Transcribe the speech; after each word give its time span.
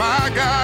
pagar. 0.00 0.59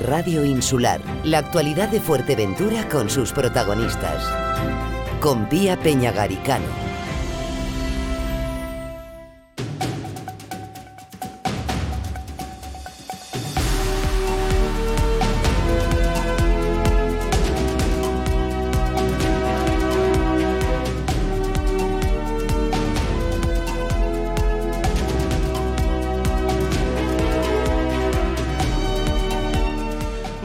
Radio 0.00 0.44
Insular, 0.44 1.00
la 1.24 1.38
actualidad 1.38 1.88
de 1.88 2.00
Fuerteventura 2.00 2.88
con 2.88 3.08
sus 3.08 3.32
protagonistas. 3.32 4.22
Con 5.20 5.48
Pía 5.48 5.78
Peñagaricano. 5.78 6.95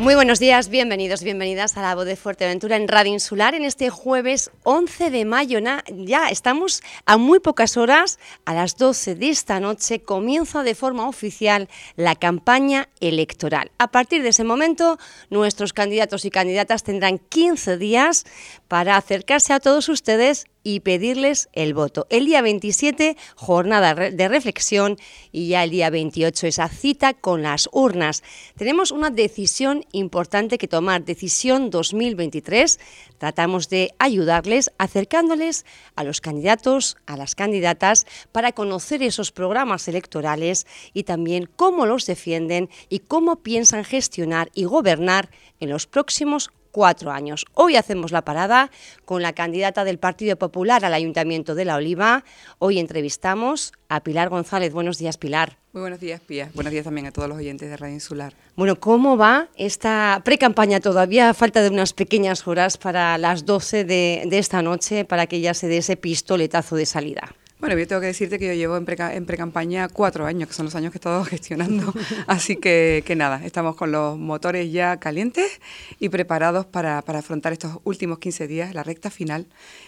Muy 0.02 0.16
buenos 0.16 0.40
días, 0.40 0.70
bienvenidos, 0.70 1.22
bienvenidas 1.22 1.78
a 1.78 1.84
la 1.84 1.94
voz 1.94 2.08
de 2.08 2.16
Fuerteventura 2.16 2.76
en 2.76 2.88
Radio 2.88 3.14
Insular 3.14 3.54
en 3.54 3.64
este 3.64 3.92
jueves 3.92 4.50
11 4.64 5.12
de 5.12 5.26
mayo. 5.26 5.60
Ya 5.90 6.30
estamos 6.30 6.82
a 7.06 7.18
muy 7.18 7.40
pocas 7.40 7.78
horas, 7.78 8.18
a 8.44 8.56
las 8.56 8.78
12 8.78 9.14
de 9.14 9.30
esta 9.30 9.60
noche, 9.60 10.02
comienza 10.02 10.64
de 10.64 10.74
forma 10.74 11.08
oficial 11.08 11.70
la 11.98 12.16
campaña 12.16 12.90
electoral. 13.00 13.70
A 13.78 13.92
partir 13.92 14.24
de 14.24 14.30
ese 14.30 14.44
momento, 14.44 14.98
nuestros 15.30 15.72
candidatos 15.72 16.26
y 16.26 16.32
candidatas 16.32 16.82
tendrán 16.82 17.20
15 17.20 17.78
días 17.78 18.26
para 18.68 18.98
acercarse 18.98 19.54
a 19.54 19.60
todos 19.60 19.88
ustedes 19.88 20.48
y 20.64 20.82
pedirles 20.82 21.50
el 21.54 21.74
voto. 21.74 22.08
El 22.10 22.26
día 22.26 22.42
27, 22.42 23.18
jornada 23.36 23.96
de 23.96 24.28
reflexión 24.28 24.98
y 25.32 25.50
ya 25.50 25.64
el 25.64 25.72
día 25.72 25.90
28, 25.90 26.48
esa 26.48 26.68
cita 26.70 27.14
con 27.14 27.42
las 27.42 27.70
urnas. 27.72 28.24
Tenemos 28.56 28.92
una 28.92 29.10
decisión 29.10 29.86
importante 29.92 30.58
que 30.58 30.68
tomar, 30.68 31.04
decisión 31.04 31.70
2023. 31.70 32.80
Tratamos 33.18 33.70
de 33.70 33.94
ayudarles 34.00 34.72
acercándoles 34.78 35.66
a 35.96 36.04
los 36.04 36.22
candidatos, 36.22 36.98
a 37.06 37.18
las 37.18 37.36
candidatas, 37.36 38.06
para 38.32 38.52
conocer 38.52 39.04
esos 39.04 39.32
programas 39.32 39.88
electorales 39.88 40.68
y 40.94 41.04
también 41.04 41.50
cómo 41.56 41.86
los 41.86 42.06
defienden 42.06 42.70
y 42.90 43.00
cómo 43.00 43.38
piensan 43.38 43.84
gestionar 43.84 44.50
y 44.54 44.66
gobernar 44.66 45.30
en 45.60 45.70
los 45.70 45.88
próximos 45.88 46.52
cuatro 46.72 47.12
años. 47.12 47.46
Hoy 47.54 47.76
hacemos 47.76 48.12
la 48.12 48.24
parada 48.24 48.72
con 49.06 49.22
la 49.22 49.34
candidata 49.34 49.84
del 49.84 50.00
Partido 50.00 50.36
Popular 50.38 50.84
al 50.86 50.94
Ayuntamiento 50.94 51.56
de 51.56 51.66
La 51.66 51.76
Oliva. 51.76 52.24
Hoy 52.60 52.80
entrevistamos 52.80 53.74
a 53.90 54.02
Pilar 54.02 54.30
González. 54.30 54.74
Buenos 54.74 54.98
días, 54.98 55.18
Pilar. 55.18 55.58
Muy 55.74 55.82
buenos 55.82 56.00
días, 56.00 56.20
Pía. 56.20 56.50
Buenos 56.54 56.72
días 56.72 56.84
también 56.84 57.08
a 57.08 57.12
todos 57.12 57.30
los 57.30 57.38
oyentes 57.38 57.70
de 57.70 57.78
Radio 57.78 57.94
Insular. 57.94 58.34
Bueno, 58.56 58.78
¿cómo 58.80 59.16
va 59.18 59.48
esta 59.56 60.22
pre-campaña 60.26 60.80
todavía? 60.80 61.34
Falta 61.34 61.62
de 61.62 61.70
unas 61.70 61.94
pequeñas 61.94 62.48
horas 62.48 62.78
para 62.78 63.18
las 63.18 63.46
12 63.46 63.86
de, 63.86 64.24
de 64.28 64.38
esta 64.38 64.62
noche, 64.62 65.06
para 65.06 65.28
que 65.28 65.40
ya 65.40 65.54
se 65.54 65.68
dé 65.68 65.78
ese 65.78 65.96
pistoletazo 65.96 66.76
de 66.76 66.86
salida. 66.86 67.36
Bueno, 67.62 67.78
yo 67.78 67.88
tengo 67.88 68.02
que 68.02 68.08
decirte 68.08 68.40
que 68.40 68.48
yo 68.48 68.54
llevo 68.56 68.76
en, 68.76 68.88
en 68.88 69.26
pre-campaña 69.28 69.88
cuatro 69.88 70.26
años, 70.26 70.50
que 70.50 70.56
son 70.56 70.66
los 70.66 70.74
años 70.74 70.92
que 70.92 70.98
he 70.98 71.00
estado 71.00 71.24
gestionando. 71.26 71.94
Así 72.26 72.56
que, 72.56 73.04
que 73.06 73.16
nada, 73.16 73.46
estamos 73.46 73.76
con 73.76 73.92
los 73.92 74.18
motores 74.18 74.72
ya 74.72 74.98
calientes 74.98 75.62
y 76.00 76.10
preparados 76.10 76.66
para, 76.66 77.04
para 77.04 77.20
afrontar 77.20 77.54
estos 77.54 77.78
últimos 77.84 78.18
15 78.18 78.48
días, 78.48 78.74
la 78.74 78.82
recta 78.82 79.12
final. 79.12 79.46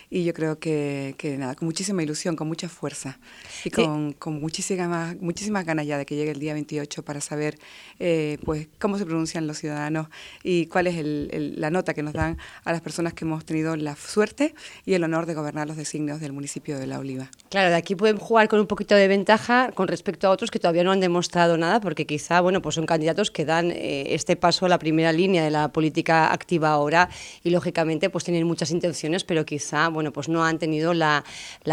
Y 0.09 0.23
yo 0.25 0.33
creo 0.33 0.59
que, 0.59 1.15
que 1.17 1.37
nada, 1.37 1.55
con 1.55 1.65
muchísima 1.65 2.03
ilusión, 2.03 2.35
con 2.35 2.47
mucha 2.47 2.69
fuerza 2.69 3.19
y 3.63 3.69
con, 3.71 4.13
con 4.13 4.39
muchísimas, 4.39 5.15
muchísimas 5.21 5.65
ganas 5.65 5.85
ya 5.87 5.97
de 5.97 6.05
que 6.05 6.15
llegue 6.15 6.31
el 6.31 6.39
día 6.39 6.53
28 6.53 7.03
para 7.03 7.19
saber 7.21 7.57
eh, 7.99 8.37
pues 8.45 8.67
cómo 8.79 8.97
se 8.97 9.05
pronuncian 9.05 9.47
los 9.47 9.57
ciudadanos 9.57 10.07
y 10.43 10.67
cuál 10.67 10.87
es 10.87 10.95
el- 10.97 11.29
el- 11.31 11.61
la 11.61 11.69
nota 11.69 11.93
que 11.93 12.03
nos 12.03 12.13
dan 12.13 12.37
a 12.63 12.71
las 12.71 12.81
personas 12.81 13.13
que 13.13 13.25
hemos 13.25 13.45
tenido 13.45 13.75
la 13.75 13.95
suerte 13.95 14.53
y 14.85 14.93
el 14.93 15.03
honor 15.03 15.25
de 15.25 15.33
gobernar 15.33 15.67
los 15.67 15.77
designios 15.77 16.19
del 16.19 16.33
municipio 16.33 16.77
de 16.77 16.87
La 16.87 16.99
Oliva. 16.99 17.29
Claro, 17.49 17.69
de 17.69 17.75
aquí 17.75 17.95
pueden 17.95 18.17
jugar 18.17 18.47
con 18.49 18.59
un 18.59 18.67
poquito 18.67 18.95
de 18.95 19.07
ventaja 19.07 19.71
con 19.73 19.87
respecto 19.87 20.27
a 20.27 20.31
otros 20.31 20.51
que 20.51 20.59
todavía 20.59 20.83
no 20.83 20.91
han 20.91 20.99
demostrado 20.99 21.57
nada, 21.57 21.79
porque 21.79 22.05
quizá, 22.05 22.41
bueno, 22.41 22.61
pues 22.61 22.75
son 22.75 22.85
candidatos 22.85 23.31
que 23.31 23.45
dan 23.45 23.71
eh, 23.71 24.13
este 24.13 24.35
paso 24.35 24.65
a 24.65 24.69
la 24.69 24.79
primera 24.79 25.11
línea 25.11 25.43
de 25.43 25.51
la 25.51 25.71
política 25.71 26.31
activa 26.31 26.69
ahora 26.69 27.09
y 27.43 27.49
lógicamente 27.49 28.09
pues 28.09 28.23
tienen 28.23 28.45
muchas 28.45 28.71
intenciones, 28.71 29.23
pero 29.23 29.45
quizá, 29.45 29.87
bueno, 29.93 30.11
pues 30.11 30.29
no 30.29 30.43
han 30.43 30.59
tenido 30.59 30.93
la, 30.93 31.23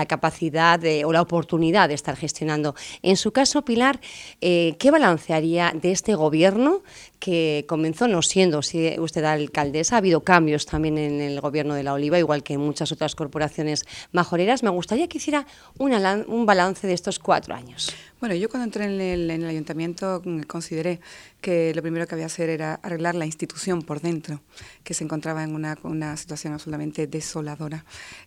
capacidad 0.09 0.81
o 1.05 1.13
la 1.13 1.23
oportunidad 1.23 1.89
de 1.89 1.95
estar 1.95 2.17
gestionando. 2.17 2.75
En 3.03 3.17
su 3.17 3.33
caso, 3.33 3.63
Pilar, 3.63 4.01
eh, 4.41 4.77
¿qué 4.79 4.91
balance 4.91 5.33
haría 5.33 5.73
de 5.75 5.93
este 5.93 6.15
gobierno 6.15 6.83
que 7.21 7.65
comenzó 7.69 8.09
no 8.09 8.23
siendo 8.23 8.63
si 8.63 8.99
usted 8.99 9.23
alcaldesa? 9.25 9.95
Ha 9.95 9.99
habido 9.99 10.23
cambios 10.23 10.67
también 10.67 10.99
en 10.99 11.21
el 11.21 11.41
gobierno 11.41 11.75
de 11.75 11.85
La 11.85 11.93
Oliva, 11.93 12.19
igual 12.19 12.43
que 12.43 12.55
en 12.55 12.61
muchas 12.61 12.91
otras 12.91 13.15
corporaciones 13.15 13.85
majoreras. 14.11 14.65
Me 14.65 14.71
gustaría 14.71 15.07
que 15.07 15.19
hiciera 15.19 15.47
una 15.79 16.01
un 16.27 16.47
balance 16.47 16.87
de 16.87 16.95
estos 16.95 17.19
cuatro 17.19 17.55
años. 17.55 17.95
Bueno, 18.21 18.35
yo 18.35 18.51
cuando 18.51 18.65
entré 18.65 18.85
en 18.85 19.01
el, 19.01 19.31
en 19.31 19.43
el 19.43 19.49
ayuntamiento 19.49 20.21
mm, 20.23 20.43
consideré 20.43 21.01
que 21.41 21.75
lo 21.75 21.81
primero 21.81 22.07
que 22.07 22.15
había 22.15 22.27
que 22.27 22.33
hacer 22.33 22.51
era 22.51 22.75
arreglar 22.75 23.15
la 23.15 23.25
institución 23.25 23.81
por 23.81 24.01
dentro, 24.01 24.43
que 24.85 24.93
se 24.93 25.05
encontraba 25.05 25.43
en 25.43 25.55
una, 25.55 25.79
una 25.85 26.17
situación 26.19 26.53
absolutamente 26.53 27.07
desoladora. 27.07 27.85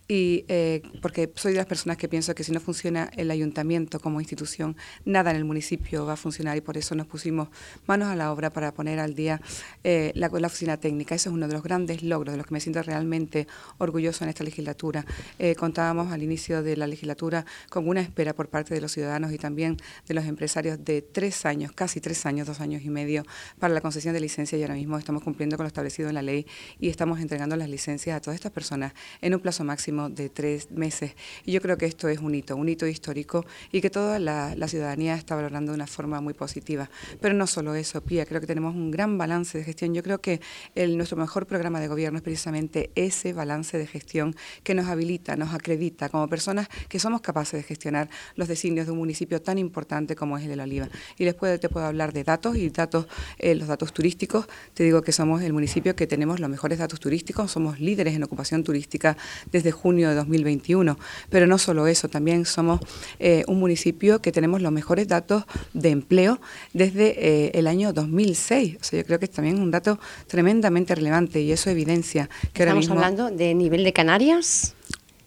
Y 0.08 0.44
eh, 0.48 0.82
porque 1.00 1.32
soy 1.36 1.52
de 1.52 1.58
las 1.58 1.66
personas 1.66 1.96
que 1.96 2.08
pienso 2.08 2.34
que 2.34 2.42
si 2.42 2.50
no 2.50 2.58
funciona 2.58 3.08
el 3.16 3.30
ayuntamiento 3.30 4.00
como 4.00 4.20
institución, 4.20 4.76
nada 5.04 5.30
en 5.30 5.36
el 5.36 5.44
municipio 5.44 6.04
va 6.04 6.14
a 6.14 6.16
funcionar 6.16 6.56
y 6.56 6.60
por 6.60 6.76
eso 6.76 6.96
nos 6.96 7.06
pusimos 7.06 7.48
manos 7.86 8.08
a 8.08 8.16
la 8.16 8.32
obra 8.32 8.50
para 8.50 8.74
poner 8.74 8.83
al 8.88 9.14
día 9.14 9.40
eh, 9.82 10.12
la, 10.14 10.28
la 10.28 10.46
oficina 10.46 10.76
técnica. 10.76 11.14
Eso 11.14 11.30
es 11.30 11.34
uno 11.34 11.48
de 11.48 11.54
los 11.54 11.62
grandes 11.62 12.02
logros 12.02 12.32
de 12.32 12.38
los 12.38 12.46
que 12.46 12.54
me 12.54 12.60
siento 12.60 12.82
realmente 12.82 13.46
orgulloso 13.78 14.24
en 14.24 14.30
esta 14.30 14.44
legislatura. 14.44 15.04
Eh, 15.38 15.54
contábamos 15.54 16.12
al 16.12 16.22
inicio 16.22 16.62
de 16.62 16.76
la 16.76 16.86
legislatura 16.86 17.44
con 17.70 17.88
una 17.88 18.00
espera 18.00 18.34
por 18.34 18.48
parte 18.48 18.74
de 18.74 18.80
los 18.80 18.92
ciudadanos 18.92 19.32
y 19.32 19.38
también 19.38 19.76
de 20.06 20.14
los 20.14 20.24
empresarios 20.24 20.84
de 20.84 21.02
tres 21.02 21.46
años, 21.46 21.72
casi 21.72 22.00
tres 22.00 22.26
años, 22.26 22.46
dos 22.46 22.60
años 22.60 22.82
y 22.82 22.90
medio, 22.90 23.24
para 23.58 23.74
la 23.74 23.80
concesión 23.80 24.14
de 24.14 24.20
licencia 24.20 24.58
y 24.58 24.62
ahora 24.62 24.74
mismo 24.74 24.98
estamos 24.98 25.22
cumpliendo 25.22 25.56
con 25.56 25.64
lo 25.64 25.68
establecido 25.68 26.08
en 26.08 26.14
la 26.14 26.22
ley 26.22 26.46
y 26.78 26.88
estamos 26.88 27.20
entregando 27.20 27.56
las 27.56 27.68
licencias 27.68 28.16
a 28.16 28.20
todas 28.20 28.36
estas 28.36 28.52
personas 28.52 28.92
en 29.20 29.34
un 29.34 29.40
plazo 29.40 29.64
máximo 29.64 30.08
de 30.10 30.28
tres 30.28 30.70
meses. 30.70 31.14
Y 31.44 31.52
yo 31.52 31.60
creo 31.60 31.76
que 31.76 31.86
esto 31.86 32.08
es 32.08 32.18
un 32.18 32.34
hito, 32.34 32.56
un 32.56 32.68
hito 32.68 32.86
histórico 32.86 33.44
y 33.72 33.80
que 33.80 33.90
toda 33.90 34.18
la, 34.18 34.54
la 34.56 34.68
ciudadanía 34.68 35.14
está 35.14 35.34
valorando 35.34 35.72
de 35.72 35.76
una 35.76 35.86
forma 35.86 36.20
muy 36.20 36.34
positiva. 36.34 36.90
Pero 37.20 37.34
no 37.34 37.46
solo 37.46 37.74
eso, 37.74 38.00
Pía, 38.02 38.26
creo 38.26 38.40
que 38.40 38.46
tenemos 38.46 38.73
un 38.74 38.90
gran 38.90 39.18
balance 39.18 39.58
de 39.58 39.64
gestión. 39.64 39.94
Yo 39.94 40.02
creo 40.02 40.20
que 40.20 40.40
nuestro 40.74 41.16
mejor 41.16 41.46
programa 41.46 41.80
de 41.80 41.88
gobierno 41.88 42.18
es 42.18 42.22
precisamente 42.22 42.90
ese 42.94 43.32
balance 43.32 43.78
de 43.78 43.86
gestión 43.86 44.34
que 44.62 44.74
nos 44.74 44.86
habilita, 44.86 45.36
nos 45.36 45.54
acredita 45.54 46.08
como 46.08 46.28
personas 46.28 46.68
que 46.88 46.98
somos 46.98 47.20
capaces 47.20 47.60
de 47.60 47.62
gestionar 47.62 48.08
los 48.36 48.48
designios 48.48 48.86
de 48.86 48.92
un 48.92 48.98
municipio 48.98 49.40
tan 49.40 49.58
importante 49.58 50.16
como 50.16 50.36
es 50.38 50.44
el 50.44 50.50
de 50.50 50.56
La 50.56 50.64
Oliva. 50.64 50.88
Y 51.18 51.24
después 51.24 51.58
te 51.60 51.68
puedo 51.68 51.86
hablar 51.86 52.12
de 52.12 52.24
datos 52.24 52.56
y 52.56 52.68
datos, 52.70 53.06
eh, 53.38 53.54
los 53.54 53.68
datos 53.68 53.92
turísticos. 53.92 54.46
Te 54.74 54.84
digo 54.84 55.02
que 55.02 55.12
somos 55.12 55.42
el 55.42 55.52
municipio 55.52 55.94
que 55.96 56.06
tenemos 56.06 56.40
los 56.40 56.50
mejores 56.50 56.78
datos 56.78 57.00
turísticos, 57.00 57.50
somos 57.50 57.80
líderes 57.80 58.14
en 58.14 58.22
ocupación 58.22 58.64
turística 58.64 59.16
desde 59.50 59.70
junio 59.70 60.08
de 60.08 60.14
2021. 60.14 60.98
Pero 61.30 61.46
no 61.46 61.58
solo 61.58 61.86
eso, 61.86 62.08
también 62.08 62.44
somos 62.44 62.80
eh, 63.18 63.44
un 63.46 63.60
municipio 63.60 64.20
que 64.20 64.32
tenemos 64.32 64.62
los 64.62 64.72
mejores 64.72 65.08
datos 65.08 65.44
de 65.72 65.90
empleo 65.90 66.40
desde 66.72 67.14
eh, 67.18 67.50
el 67.54 67.66
año 67.66 67.92
2006. 67.92 68.63
O 68.80 68.84
sea, 68.84 69.00
yo 69.00 69.06
creo 69.06 69.18
que 69.18 69.26
es 69.26 69.30
también 69.30 69.60
un 69.60 69.70
dato 69.70 69.98
tremendamente 70.26 70.94
relevante 70.94 71.40
y 71.40 71.52
eso 71.52 71.70
evidencia 71.70 72.28
que 72.52 72.62
ahora 72.62 72.72
Estamos 72.72 72.84
mismo 72.88 72.94
hablando 72.94 73.30
de 73.30 73.54
nivel 73.54 73.84
de 73.84 73.92
Canarias. 73.92 74.74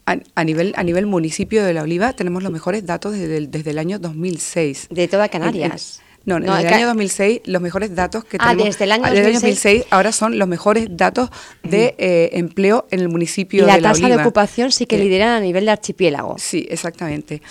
a, 0.05 0.17
a 0.35 0.43
nivel 0.43 0.73
a 0.77 0.83
nivel 0.83 1.05
municipio 1.05 1.63
de 1.65 1.73
La 1.73 1.83
Oliva 1.83 2.13
tenemos 2.13 2.41
los 2.43 2.51
mejores 2.51 2.85
datos 2.85 3.11
desde 3.13 3.37
el, 3.37 3.51
desde 3.51 3.71
el 3.71 3.77
año 3.77 3.99
2006. 3.99 4.87
De 4.89 5.07
toda 5.07 5.25
En- 5.25 5.31
en- 5.33 5.39
Canarias. 5.39 6.01
No, 6.27 6.39
No, 6.39 6.53
desde 6.55 6.67
el 6.67 6.73
año 6.75 6.87
2006 6.87 7.41
los 7.45 7.61
mejores 7.61 7.95
datos 7.95 8.23
que 8.25 8.37
Ah, 8.39 8.49
tenemos 8.49 8.65
desde 8.75 8.83
el 8.83 8.91
año 8.91 9.03
ah, 9.05 9.11
desde 9.11 9.31
2006 9.33 9.85
ahora 9.89 10.11
son 10.11 10.37
los 10.37 10.47
mejores 10.47 10.85
datos 10.91 11.29
de 11.63 11.95
eh, 11.97 12.29
empleo 12.33 12.85
en 12.91 12.99
el 12.99 13.09
municipio 13.09 13.63
Y 13.63 13.65
la 13.65 13.77
de 13.77 13.81
La 13.81 13.93
tasa 13.93 14.07
de 14.09 14.15
ocupación 14.17 14.71
sí 14.71 14.85
que 14.85 14.97
Eh, 14.97 14.99
lideran 14.99 15.29
a 15.29 15.39
nivel 15.39 15.65
de 15.65 15.71
archipiélago. 15.71 16.35
Sí, 16.37 16.67
exactamente. 16.69 17.41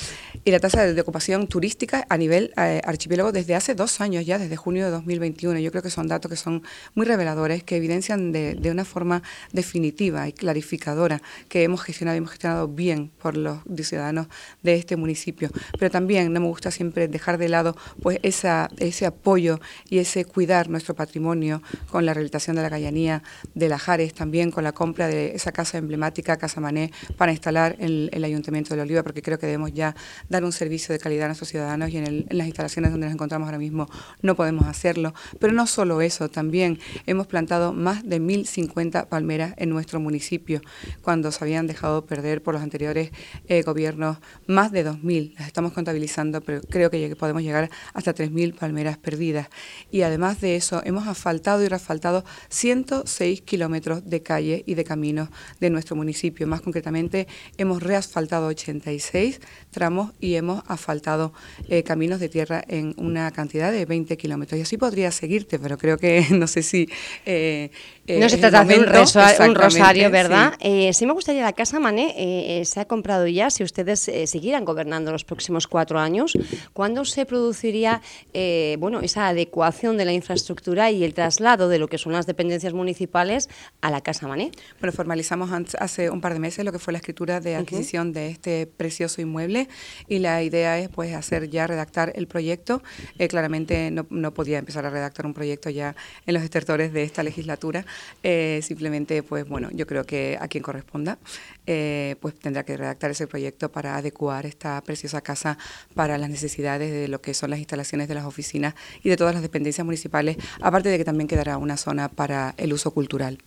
Y 0.45 0.51
la 0.51 0.61
tasa 0.61 0.85
de, 0.85 0.95
de 0.95 1.01
ocupación 1.01 1.49
turística 1.49 2.07
a 2.09 2.17
nivel 2.17 2.53
eh, 2.57 2.81
archipiélago 2.85 3.33
desde 3.33 3.55
hace 3.57 3.75
dos 3.75 4.01
años 4.01 4.25
ya, 4.27 4.39
desde 4.39 4.57
junio 4.57 4.85
de 4.85 4.91
2021. 4.93 5.59
Yo 5.59 5.71
creo 5.71 5.83
que 5.83 5.91
son 5.91 6.07
datos 6.07 6.31
que 6.31 6.37
son 6.37 6.63
muy 6.95 7.07
reveladores, 7.07 7.65
que 7.65 7.77
evidencian 7.77 8.31
de, 8.31 8.55
de 8.55 8.71
una 8.71 8.85
forma 8.85 9.23
definitiva 9.53 10.29
y 10.29 10.33
clarificadora 10.33 11.21
que 11.49 11.63
hemos 11.63 11.83
gestionado 11.83 12.17
y 12.17 12.19
hemos 12.19 12.31
gestionado 12.31 12.69
bien 12.69 13.11
por 13.23 13.37
los 13.37 13.59
ciudadanos 13.83 14.27
de 14.63 14.75
este 14.75 14.97
municipio. 14.97 15.49
Pero 15.79 15.91
también 15.91 16.33
no 16.33 16.41
me 16.41 16.47
gusta 16.47 16.71
siempre 16.71 17.09
dejar 17.09 17.39
de 17.39 17.49
lado 17.49 17.75
pues 18.03 18.19
esa, 18.23 18.66
ese 18.79 19.07
apoyo 19.07 19.61
y 19.89 19.99
ese 19.99 20.25
cuidar 20.25 20.69
nuestro 20.69 20.95
patrimonio 20.95 21.63
con 21.91 22.07
la 22.07 22.15
rehabilitación 22.15 22.57
de 22.57 22.63
la 22.63 22.69
gallanía 22.69 23.23
de 23.55 23.69
Lajares, 23.69 24.15
también 24.15 24.51
con 24.51 24.65
la 24.65 24.73
compra 24.73 25.09
de 25.09 25.35
esa 25.35 25.53
casa 25.53 25.79
emblemática, 25.79 26.37
Casa 26.37 26.61
Mané, 26.61 26.93
para 27.17 27.33
instalar 27.33 27.77
el, 27.79 28.11
el 28.13 28.25
Ayuntamiento 28.25 28.71
de 28.71 28.77
la 28.79 28.83
Oliva, 28.83 29.03
porque 29.03 29.23
creo 29.23 29.39
que 29.39 29.47
debemos 29.47 29.73
ya 29.73 29.95
dar 30.29 30.45
un 30.45 30.53
servicio 30.53 30.93
de 30.93 30.99
calidad 30.99 31.25
a 31.25 31.29
nuestros 31.29 31.49
ciudadanos 31.49 31.91
y 31.91 31.99
en, 31.99 32.07
en 32.07 32.27
las 32.31 32.47
instalaciones 32.47 32.91
donde 32.91 33.07
nos 33.07 33.15
encontramos 33.15 33.47
ahora 33.47 33.59
mismo 33.59 33.89
no 34.23 34.35
podemos 34.35 34.67
hacerlo. 34.67 35.15
Pero 35.39 35.53
no 35.53 35.67
solo 35.67 36.01
eso, 36.01 36.29
también 36.29 36.79
hemos 37.07 37.27
plantado 37.27 37.73
más 37.73 38.07
de 38.09 38.21
1.050 38.21 39.09
palmeras 39.09 39.55
en 39.57 39.71
nuestro 39.71 40.01
municipio, 40.01 40.61
cuando 41.03 41.31
se 41.31 41.43
habían 41.45 41.67
dejado 41.67 42.07
perder 42.07 42.43
por 42.43 42.55
los 42.55 42.63
anteriores 42.63 43.11
eh, 43.49 43.63
gobiernos 43.63 44.19
más 44.47 44.73
de 44.73 44.87
2.000. 44.87 45.35
Las 45.39 45.47
estamos 45.47 45.73
contabilizando, 45.73 46.41
pero 46.41 46.61
creo 46.63 46.91
que 46.91 47.15
podemos 47.17 47.43
llegar 47.43 47.71
hasta 47.95 48.15
3.000 48.15 48.56
palmeras 48.57 48.99
perdidas. 48.99 49.49
Y 49.91 50.03
además 50.03 50.41
de 50.41 50.57
eso, 50.57 50.83
hemos 50.85 51.07
asfaltado 51.07 51.63
y 51.63 51.69
reasfaltado 51.69 52.25
106 52.49 53.43
kilómetros 53.43 54.09
de 54.09 54.23
calle 54.23 54.63
y 54.67 54.75
de 54.75 54.85
caminos 54.85 55.29
de 55.61 55.71
nuestro 55.71 55.97
municipio. 55.97 56.47
Más 56.47 56.61
concretamente, 56.61 57.29
hemos 57.59 57.83
reasfaltado 57.83 58.49
86 58.49 59.41
tramos 59.71 60.13
y 60.21 60.35
hemos 60.35 60.63
asfaltado 60.67 61.33
eh, 61.69 61.83
caminos 61.83 62.21
de 62.21 62.29
tierra 62.29 62.65
en 62.67 62.95
una 62.97 63.31
cantidad 63.31 63.71
de 63.71 63.85
20 63.85 64.17
kilómetros. 64.17 64.59
Y 64.59 64.63
así 64.63 64.77
podría 64.77 65.11
seguirte, 65.11 65.59
pero 65.59 65.79
creo 65.79 65.99
que 65.99 66.27
no 66.31 66.47
sé 66.47 66.63
si... 66.63 66.89
eh, 67.25 67.71
eh, 68.07 68.19
No 68.21 68.29
se 68.29 68.37
es 68.37 68.41
trata 68.41 68.65
de 68.65 68.79
un, 68.79 69.55
rosario, 69.55 70.11
¿verdad? 70.11 70.55
sí. 70.61 70.69
Eh, 70.69 70.93
sí 70.93 71.07
me 71.07 71.13
gustaría, 71.13 71.43
la 71.43 71.53
Casa 71.53 71.81
Mané 71.81 72.15
eh, 72.17 72.61
eh, 72.61 72.65
se 72.65 72.81
ha 72.81 72.85
comprado 72.87 73.27
ya, 73.27 73.51
si 73.51 73.65
ustedes 73.65 74.09
eh, 74.09 74.27
siguieran 74.27 74.65
gobernando 74.65 75.13
los 75.13 75.25
próximos 75.25 75.67
cuatro 75.67 75.99
años, 75.99 76.37
¿cuándo 76.73 77.05
se 77.05 77.27
produciría 77.27 78.03
eh, 78.33 78.77
bueno, 78.79 79.01
esa 79.01 79.29
adecuación 79.29 79.97
de 79.97 80.05
la 80.05 80.13
infraestructura 80.13 80.91
y 80.91 81.05
el 81.05 81.15
traslado 81.15 81.69
de 81.69 81.79
lo 81.79 81.89
que 81.89 81.99
son 81.99 82.13
las 82.13 82.27
dependencias 82.27 82.73
municipales 82.73 83.49
a 83.81 83.91
la 83.91 84.01
Casa 84.01 84.29
Mané? 84.29 84.51
Bueno, 84.81 84.93
formalizamos 84.93 85.51
hace 85.79 86.11
un 86.11 86.21
par 86.21 86.33
de 86.33 86.41
meses 86.41 86.65
lo 86.65 86.73
que 86.73 86.79
fue 86.79 86.93
la 86.93 86.99
escritura 86.99 87.41
de 87.41 87.57
adquisición 87.57 88.13
de 88.13 88.29
este 88.29 88.67
precioso 88.67 89.21
inmueble 89.21 89.69
y 90.09 90.19
la 90.19 90.43
idea 90.43 90.79
es 90.79 90.89
pues 90.89 91.15
hacer 91.15 91.51
ya 91.51 91.67
redactar 91.67 92.13
el 92.15 92.27
proyecto. 92.27 92.83
Eh, 93.19 93.29
claramente 93.29 93.91
no, 93.91 94.07
no 94.11 94.33
podía 94.33 94.59
empezar 94.59 94.87
a 94.87 94.91
redactar 94.91 95.27
un 95.27 95.35
proyecto 95.35 95.71
ya 95.71 95.95
en 96.27 96.35
los 96.35 96.43
estertores 96.43 96.93
de 96.93 97.03
esta 97.03 97.23
legislatura. 97.23 97.85
Eh, 98.23 98.61
simplemente 98.63 99.23
pues 99.23 99.49
bueno, 99.49 99.69
yo 99.73 99.87
creo 99.87 100.05
que 100.05 100.39
a 100.41 100.49
quien 100.49 100.63
corresponda 100.63 101.19
eh, 101.67 102.17
pues 102.21 102.35
tendrá 102.35 102.65
que 102.65 102.77
redactar 102.77 103.11
ese 103.11 103.27
proyecto 103.27 103.71
para 103.71 103.97
adecuar 103.97 104.47
esta 104.47 104.81
preciosa 104.83 105.21
casa 105.21 105.59
para 105.95 106.19
las 106.19 106.31
necesidades 106.31 106.93
de 106.93 107.09
lo 107.09 107.21
que 107.21 107.35
son 107.35 107.51
las 107.51 107.59
instalaciones 107.59 108.09
de 108.09 108.15
las 108.15 108.25
oficinas 108.25 108.75
y 109.03 109.09
de 109.09 109.17
todas 109.17 109.35
las 109.35 109.43
dependencias 109.43 109.85
municipales, 109.85 110.37
aparte 110.61 110.89
de 110.89 110.99
que 110.99 111.05
también 111.05 111.29
quedará 111.29 111.59
una 111.59 111.77
zona 111.77 112.09
para 112.09 112.55
el 112.57 112.73
uso 112.73 112.91
cultural. 112.93 113.39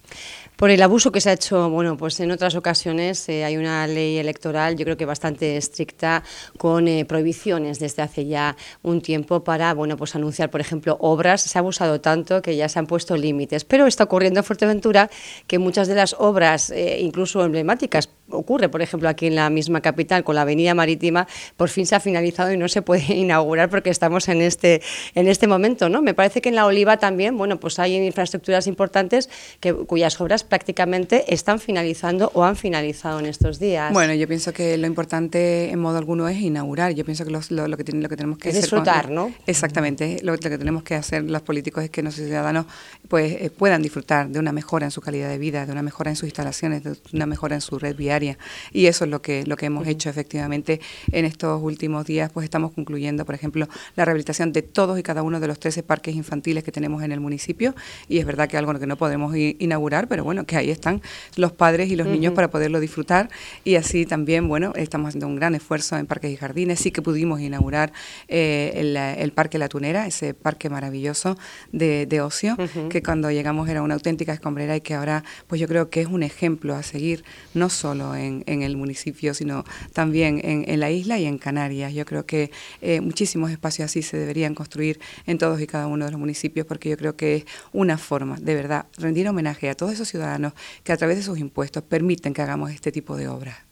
Por 0.56 0.69
el 0.69 0.81
abuso 0.81 1.12
que 1.12 1.22
se 1.22 1.30
ha 1.30 1.34
hecho, 1.34 1.69
bueno, 1.69 1.98
pues 1.98 2.19
en 2.19 2.31
otras 2.31 2.56
ocasiones 2.56 3.28
eh, 3.30 3.46
hay 3.46 3.57
una 3.57 3.88
ley 3.88 4.18
electoral, 4.18 4.75
yo 4.75 4.86
creo 4.86 4.98
que 4.98 5.06
bastante 5.06 5.57
estricta, 5.57 6.24
con 6.57 6.88
prohibiciones 7.07 7.80
desde 7.80 8.01
hace 8.01 8.25
ya 8.25 8.56
un 8.81 9.01
tiempo 9.01 9.44
para, 9.44 9.74
bueno, 9.74 9.98
pues 9.98 10.16
anunciar, 10.16 10.50
por 10.50 10.62
ejemplo, 10.62 10.98
obras. 11.00 11.42
Se 11.42 11.57
ha 11.57 11.62
abusado 11.62 12.01
tanto 12.01 12.42
que 12.42 12.56
ya 12.56 12.69
se 12.69 12.80
han 12.80 12.88
puesto 12.88 13.16
límites. 13.16 13.66
Pero 13.66 13.88
está 13.88 14.04
ocurriendo 14.06 14.38
en 14.38 14.38
Fuerteventura 14.44 15.09
que 15.47 15.59
muchas 15.59 15.88
de 15.88 15.95
las 15.95 16.15
obras, 16.18 16.69
eh, 16.69 17.00
incluso 17.01 17.44
emblemáticas, 17.44 18.09
ocurre, 18.31 18.70
por 18.70 18.81
ejemplo, 18.81 19.10
aquí 19.10 19.28
en 19.28 19.36
la 19.36 19.50
misma 19.50 19.81
capital 19.81 20.24
con 20.24 20.36
la 20.36 20.42
Avenida 20.42 20.74
Marítima, 20.74 21.28
por 21.58 21.70
fin 21.70 21.86
se 21.86 21.96
ha 21.96 22.00
finalizado 22.00 22.52
y 22.52 22.58
no 22.58 22.68
se 22.68 22.81
puede 22.81 23.04
inaugurar 23.14 23.70
porque 23.70 23.90
estamos 23.90 24.28
en 24.30 24.42
este 24.42 24.81
en 25.16 25.28
este 25.28 25.48
momento, 25.48 25.90
¿no? 25.90 26.02
Me 26.02 26.14
parece 26.14 26.42
que 26.42 26.50
en 26.50 26.56
la 26.56 26.66
Oliva 26.66 26.98
también, 26.98 27.38
bueno, 27.38 27.60
pues 27.60 27.80
hay 27.80 27.96
infraestructuras 27.96 28.68
importantes 28.68 29.30
que 29.60 29.74
cuyas 29.74 30.20
obras 30.22 30.44
prácticamente 30.44 31.34
están 31.34 31.60
finalizando 31.60 32.31
o 32.34 32.44
han 32.44 32.56
finalizado 32.56 33.20
en 33.20 33.26
estos 33.26 33.60
días. 33.60 33.92
Bueno, 33.94 34.14
yo 34.14 34.28
pienso 34.28 34.54
que 34.54 34.78
lo 34.78 34.88
importante 34.88 35.70
en 35.72 35.80
modo 35.80 35.98
alguno 35.98 36.28
es 36.28 36.38
inaugurar. 36.40 36.94
Yo 36.94 37.06
pienso 37.06 37.25
que 37.25 37.32
los- 37.32 37.52
lo, 37.52 37.68
lo 37.68 37.78
que, 37.78 37.84
tiene- 37.84 38.02
lo 38.02 38.10
que 38.10 38.16
tenemos 38.18 38.38
que 38.38 38.50
Es 38.50 38.58
hacer 38.58 38.70
con- 38.70 38.80
disfrutar, 38.84 39.10
¿no? 39.10 39.32
Exactamente. 39.48 40.20
Lo, 40.24 40.34
lo 40.34 40.38
que 40.40 40.58
tenemos 40.58 40.84
que 40.84 40.96
hacer 40.96 41.24
los 41.24 41.42
políticos 41.42 41.84
es 41.84 41.90
que 41.90 42.02
nuestros 42.04 42.28
ciudadanos 42.28 42.66
pues 43.08 43.34
eh, 43.34 43.50
puedan 43.50 43.82
disfrutar 43.82 44.28
de 44.30 44.40
una 44.40 44.52
mejora 44.52 44.86
en 44.86 44.92
su 44.92 45.02
calidad 45.02 45.30
de 45.30 45.38
vida, 45.38 45.66
de 45.66 45.72
una 45.72 45.82
mejora 45.84 46.10
en 46.12 46.16
sus 46.16 46.25
instalaciones, 46.25 46.84
de 46.84 46.96
una 47.14 47.25
mejora 47.25 47.56
en 47.56 47.62
su 47.62 47.80
red 47.80 47.96
viaria. 47.96 48.19
Y 48.71 48.86
eso 48.88 49.06
es 49.06 49.12
lo 49.12 49.21
que, 49.21 49.45
lo 49.45 49.56
que 49.56 49.68
hemos 49.68 49.88
hecho 49.88 50.10
efectivamente 50.10 50.80
en 51.12 51.25
estos 51.25 51.62
últimos 51.62 52.06
días. 52.06 52.31
Pues 52.31 52.44
estamos 52.44 52.71
concluyendo, 52.71 53.25
por 53.25 53.36
ejemplo, 53.36 53.68
la 53.95 54.06
rehabilitación 54.06 54.54
de 54.54 54.62
todos 54.62 55.00
y 55.00 55.04
cada 55.04 55.24
uno 55.24 55.39
de 55.39 55.48
los 55.48 55.60
13 55.60 55.83
parques 55.83 56.16
infantiles 56.16 56.63
que 56.63 56.71
tenemos 56.71 57.04
en 57.04 57.12
el 57.12 57.19
municipio. 57.19 57.75
Y 58.07 58.19
es 58.19 58.25
verdad 58.25 58.48
que 58.48 58.57
algo 58.57 58.77
que 58.80 58.88
no 58.88 58.98
podemos 58.98 59.36
inaugurar, 59.36 60.07
pero 60.07 60.24
bueno, 60.24 60.45
que 60.45 60.56
ahí 60.57 60.69
están 60.69 61.01
los 61.36 61.51
padres 61.51 61.89
y 61.89 61.95
los 61.95 62.07
niños 62.07 62.33
para 62.33 62.50
poderlo 62.50 62.80
disfrutar. 62.80 63.30
Y 63.63 63.75
así 63.75 64.06
también, 64.06 64.48
bueno, 64.48 64.74
estamos 64.75 65.10
haciendo 65.10 65.27
un 65.27 65.36
gran 65.36 65.56
esfuerzo 65.56 65.98
en 65.98 66.06
parques 66.06 66.31
y 66.31 66.36
jardines. 66.38 66.80
Sí 66.80 66.92
que 66.92 67.01
pudimos 67.01 67.42
inaugurar 67.42 67.92
eh, 68.27 68.72
el, 68.75 68.95
el 68.95 69.31
Parque 69.31 69.57
La 69.57 69.69
Tunera, 69.69 70.07
ese 70.07 70.33
parque 70.33 70.69
maravilloso 70.69 71.38
de, 71.72 72.06
de 72.06 72.22
ocio, 72.22 72.57
que 72.89 73.01
cuando 73.01 73.31
llegamos 73.31 73.69
era 73.69 73.81
una 73.81 73.94
auténtica 73.94 74.33
escombrera 74.33 74.75
y 74.75 74.81
que 74.81 74.94
ahora, 74.94 75.24
pues 75.48 75.60
yo 75.62 75.68
creo 75.68 75.89
que 75.89 76.01
es 76.01 76.07
un 76.07 76.24
ejemplo 76.24 76.75
a 76.75 76.83
seguir, 76.83 77.24
no 77.54 77.69
solo 77.69 78.09
en, 78.16 78.44
el 78.48 78.78
municipio, 78.78 79.34
sino 79.34 79.64
también 79.94 80.42
en, 80.44 80.66
en 80.68 80.80
la 80.80 80.92
isla 80.92 81.20
y 81.20 81.26
en 81.26 81.38
Canarias. 81.38 81.94
Yo 81.94 82.06
creo 82.06 82.26
que 82.26 82.52
eh, 82.82 83.02
muchísimos 83.02 83.52
espacios 83.52 83.86
así 83.86 84.02
se 84.02 84.18
deberían 84.18 84.56
construir 84.56 85.00
en 85.26 85.38
todos 85.38 85.62
y 85.62 85.68
cada 85.68 85.88
uno 85.88 86.06
de 86.06 86.12
los 86.12 86.20
municipios, 86.20 86.66
porque 86.66 86.90
yo 86.90 86.98
creo 86.98 87.16
que 87.16 87.36
es 87.38 87.46
una 87.72 87.98
forma, 87.98 88.38
de 88.40 88.56
verdad, 88.56 88.86
rendir 88.98 89.28
homenaje 89.28 89.70
a 89.70 89.76
todos 89.76 89.94
esos 89.94 90.08
ciudadanos 90.08 90.54
que 90.84 90.92
a 90.92 90.98
través 90.98 91.18
de 91.18 91.24
sus 91.24 91.40
impuestos 91.40 91.84
permiten 91.84 92.34
que 92.34 92.42
hagamos 92.42 92.72
este 92.72 92.92
tipo 92.92 93.16
de 93.16 93.28
obras. 93.28 93.69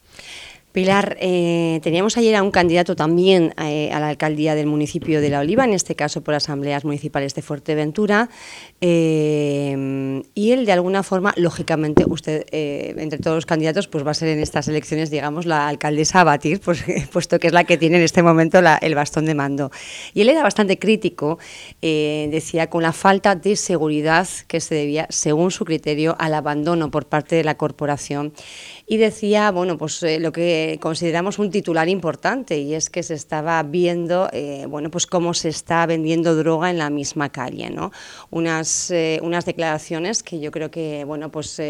Pilar, 0.78 1.16
eh, 1.20 1.80
teníamos 1.82 2.16
ayer 2.18 2.36
a 2.36 2.42
un 2.44 2.52
candidato 2.52 2.94
también 2.94 3.52
eh, 3.60 3.90
a 3.92 3.98
la 3.98 4.10
alcaldía 4.10 4.54
del 4.54 4.66
municipio 4.66 5.20
de 5.20 5.28
La 5.28 5.40
Oliva, 5.40 5.64
en 5.64 5.72
este 5.72 5.96
caso 5.96 6.22
por 6.22 6.34
asambleas 6.34 6.84
municipales 6.84 7.34
de 7.34 7.42
Fuerteventura, 7.42 8.28
eh, 8.80 10.22
y 10.36 10.52
él 10.52 10.66
de 10.66 10.70
alguna 10.70 11.02
forma, 11.02 11.34
lógicamente, 11.36 12.04
usted 12.06 12.46
entre 12.52 13.18
todos 13.18 13.38
los 13.38 13.44
candidatos, 13.44 13.88
pues 13.88 14.06
va 14.06 14.12
a 14.12 14.14
ser 14.14 14.28
en 14.28 14.38
estas 14.38 14.68
elecciones, 14.68 15.10
digamos, 15.10 15.46
la 15.46 15.66
alcaldesa 15.66 16.20
a 16.20 16.24
batir, 16.24 16.60
pues, 16.64 16.84
puesto 17.10 17.40
que 17.40 17.48
es 17.48 17.52
la 17.52 17.64
que 17.64 17.76
tiene 17.76 17.96
en 17.96 18.04
este 18.04 18.22
momento 18.22 18.60
el 18.80 18.94
bastón 18.94 19.26
de 19.26 19.34
mando. 19.34 19.72
Y 20.14 20.20
él 20.20 20.28
era 20.28 20.44
bastante 20.44 20.78
crítico, 20.78 21.40
decía, 21.82 22.70
con 22.70 22.84
la 22.84 22.92
falta 22.92 23.34
de 23.34 23.56
seguridad 23.56 24.28
que 24.46 24.60
se 24.60 24.76
debía, 24.76 25.08
según 25.10 25.50
su 25.50 25.64
criterio, 25.64 26.14
al 26.20 26.34
abandono 26.34 26.88
por 26.92 27.06
parte 27.06 27.34
de 27.34 27.42
la 27.42 27.56
corporación 27.56 28.32
y 28.90 28.96
decía, 28.96 29.50
bueno, 29.50 29.76
pues 29.76 30.02
eh, 30.02 30.18
lo 30.18 30.32
que 30.32 30.78
consideramos 30.80 31.38
un 31.38 31.50
titular 31.50 31.90
importante 31.90 32.56
y 32.56 32.72
es 32.72 32.88
que 32.88 33.02
se 33.02 33.12
estaba 33.12 33.62
viendo, 33.62 34.30
eh, 34.32 34.64
bueno, 34.66 34.90
pues 34.90 35.06
cómo 35.06 35.34
se 35.34 35.50
está 35.50 35.84
vendiendo 35.84 36.34
droga 36.34 36.70
en 36.70 36.78
la 36.78 36.88
misma 36.88 37.28
calle, 37.28 37.68
¿no? 37.68 37.92
Unas, 38.30 38.90
eh, 38.90 39.20
unas 39.22 39.44
declaraciones 39.44 40.22
que 40.22 40.40
yo 40.40 40.50
creo 40.50 40.70
que, 40.70 41.04
bueno, 41.04 41.30
pues 41.30 41.60